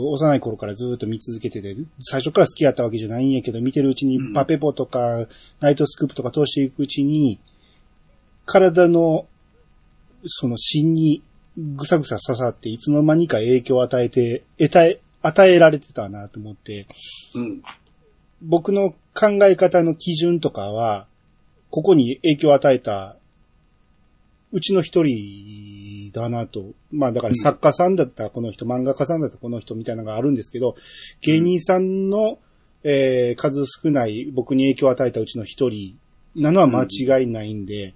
[0.06, 5.26] 幼い頃からずっと見続けてて、最初から好きやったわけじゃないんやけど、見てるうちにうんパペポとか、
[5.60, 7.38] ナイトスクープとか通していくうちに、
[8.44, 9.26] 体の、
[10.26, 11.22] その芯に
[11.56, 16.86] ぐさぐさ刺さって、いつの間にか影響を与えて、得たえ、与えられてたなと思って、
[17.34, 17.62] うん。
[18.42, 21.06] 僕の考え方の基準とかは、
[21.70, 23.16] ここに影響を与えた、
[24.52, 26.72] うちの一人だなと。
[26.92, 30.76] まあだから作家さんだったらこの人、漫画家さんだったらこの人みたいなのがあるんですけど、
[31.22, 32.38] 芸人さんの、
[32.84, 35.96] えー数少ない僕に影響を与えたうちの一人
[36.36, 37.94] なのは間違いないんで、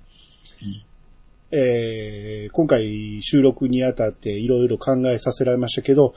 [1.50, 6.14] えー今回収録にあたっていろいろ考えさせられましたけど、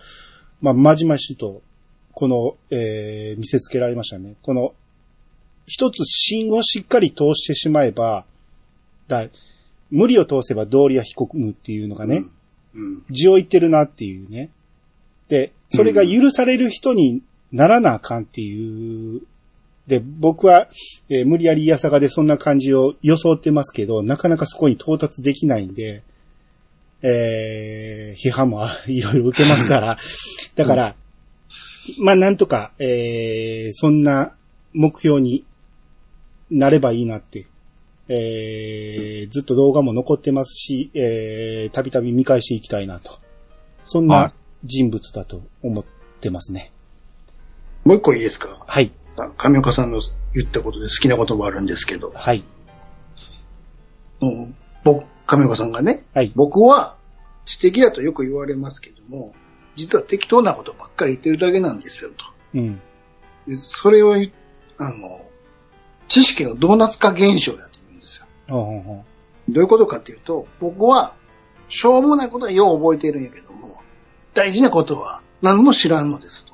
[0.61, 1.61] まあ、まじましと、
[2.13, 4.35] この、えー見せつけられましたね。
[4.41, 4.73] この、
[5.65, 8.25] 一つ芯をしっかり通してしまえば、
[9.07, 9.27] だ
[9.89, 12.23] 無理を通せば道理は被告むっていうのがね、
[12.73, 13.05] うん。
[13.09, 14.49] 字を言ってるなっていうね。
[15.27, 17.21] で、それが許される人に
[17.51, 19.21] ならなあかんっていう。
[19.91, 20.69] で、僕は、
[21.09, 26.03] えー無理やりいやさがでそんな感じを装ってますけど、なかなかそこに到達できないんで、
[27.01, 29.97] えー批判もあ いろいろ受けますから、
[30.55, 30.95] だから、
[31.99, 34.33] まあなんとか、えーそんな
[34.73, 35.43] 目標に
[36.49, 37.47] なればいいなって、
[38.07, 43.19] えーずっと動画も残ってますし、えーたびたび見返していきたいなと。
[43.83, 45.85] そんはない人物だと思っ
[46.21, 46.71] てますね。
[47.83, 48.63] もう一個いいですか？
[48.67, 48.91] はい。
[49.15, 50.01] 上岡さんの
[50.33, 52.43] 言ったことで好きなこともあるんですけど、はい。
[54.21, 56.31] うん、僕、上岡さんがね、はい。
[56.35, 56.97] 僕は
[57.45, 59.33] 知的だとよく言われますけども、
[59.75, 62.25] 実は適当なことばっかり言ってるだけなんですよと。
[62.55, 62.81] うん。
[63.47, 65.25] でそれをあの、
[66.07, 68.01] 知識のドーナツ化現象だと言うん
[68.51, 69.05] ほうほうほ
[69.49, 71.15] どういうことかっていうと、僕は、
[71.69, 73.81] しょうもないことはよう覚えてるんやけども、
[74.33, 76.53] 大事なことは何も知らんのですと。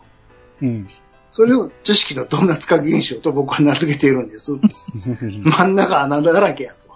[0.61, 0.65] う。
[0.65, 0.89] うん。
[1.37, 4.53] それを知識のドーナツ化現象と僕は名付けているんです。
[5.21, 6.89] 真ん中穴だらけやと。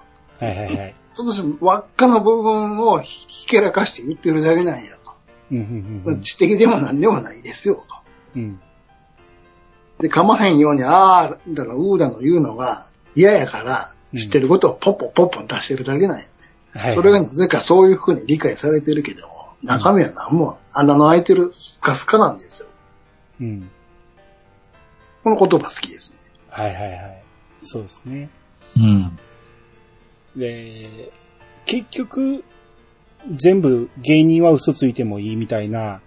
[0.44, 0.96] はいはいはい。
[1.14, 5.12] その輪っかの部分をひけらかして言ってるだけなんやと。
[5.52, 7.96] うんうんうん知的でも何でもないですよと。
[8.36, 8.60] うん。
[10.00, 16.30] で、噛まへんように、ああ、だの、うーだの言うのが嫌やから、知ってることをポッポポッポン出してるだけなんやね。
[16.74, 16.96] はい。
[16.96, 22.68] それがなぜかそういうふうに理解されてるけども、中身は何も穴の開いてるスカスカなんですよ。
[23.42, 23.70] うん。
[25.24, 26.18] この言葉好きですね。
[26.50, 27.24] はいはいはい。
[27.62, 28.30] そうですね。
[28.76, 29.20] うん。
[30.36, 31.12] で、
[31.66, 32.44] 結局、
[33.30, 36.02] 全部芸人は嘘ついてもいいみたいな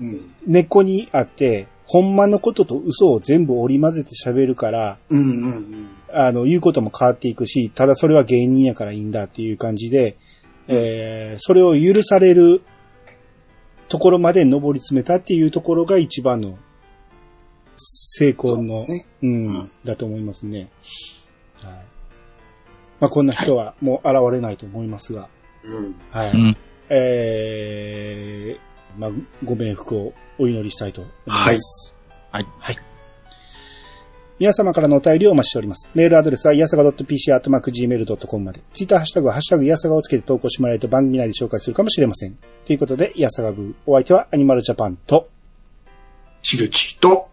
[0.00, 0.34] うん。
[0.46, 5.88] 根っこにあって、ほんまのことと嘘を全部織り交ぜて喋るから、うんうんうん。
[6.12, 10.16] あの、言うことも変わっていくし、ただそれは芸人やからいいんだっていう感じで、
[10.68, 12.62] えー、それを許される
[13.88, 16.58] ところまで上り詰めたっていうところが一番の
[18.12, 20.68] 成功の、そうねうん、うんだと思いますね。
[21.62, 21.72] はい。
[22.98, 25.28] まあ、こんな人はもう現れないと思いますが、
[25.64, 25.94] うん。
[26.10, 26.32] はい。
[26.32, 26.56] うん。
[26.88, 29.10] えー、まあ、
[29.44, 31.94] ご冥福をお祈りしたいと思います。
[32.32, 32.46] はい。
[32.58, 32.76] はい。
[34.40, 35.88] 皆様からのお便りをお待ちしております。
[35.94, 38.60] メールアドレスは、いやさが .pc.gmail.com まで。
[38.72, 42.38] ツイッターハッシュタグは、ハッシュタグいやさがをつけて投稿してもらえると番組内で紹介するかもしれません。
[42.64, 43.74] ということで、いやさがブー。
[43.86, 45.28] お相手はアニマルジャパンと、
[46.42, 47.28] チルチと、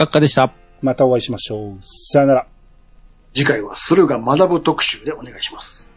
[0.00, 0.54] 学科でした。
[0.80, 1.78] またお会いしましょう。
[1.82, 2.46] さよなら。
[3.34, 5.92] 次回は駿河学ぶ特集でお願いします。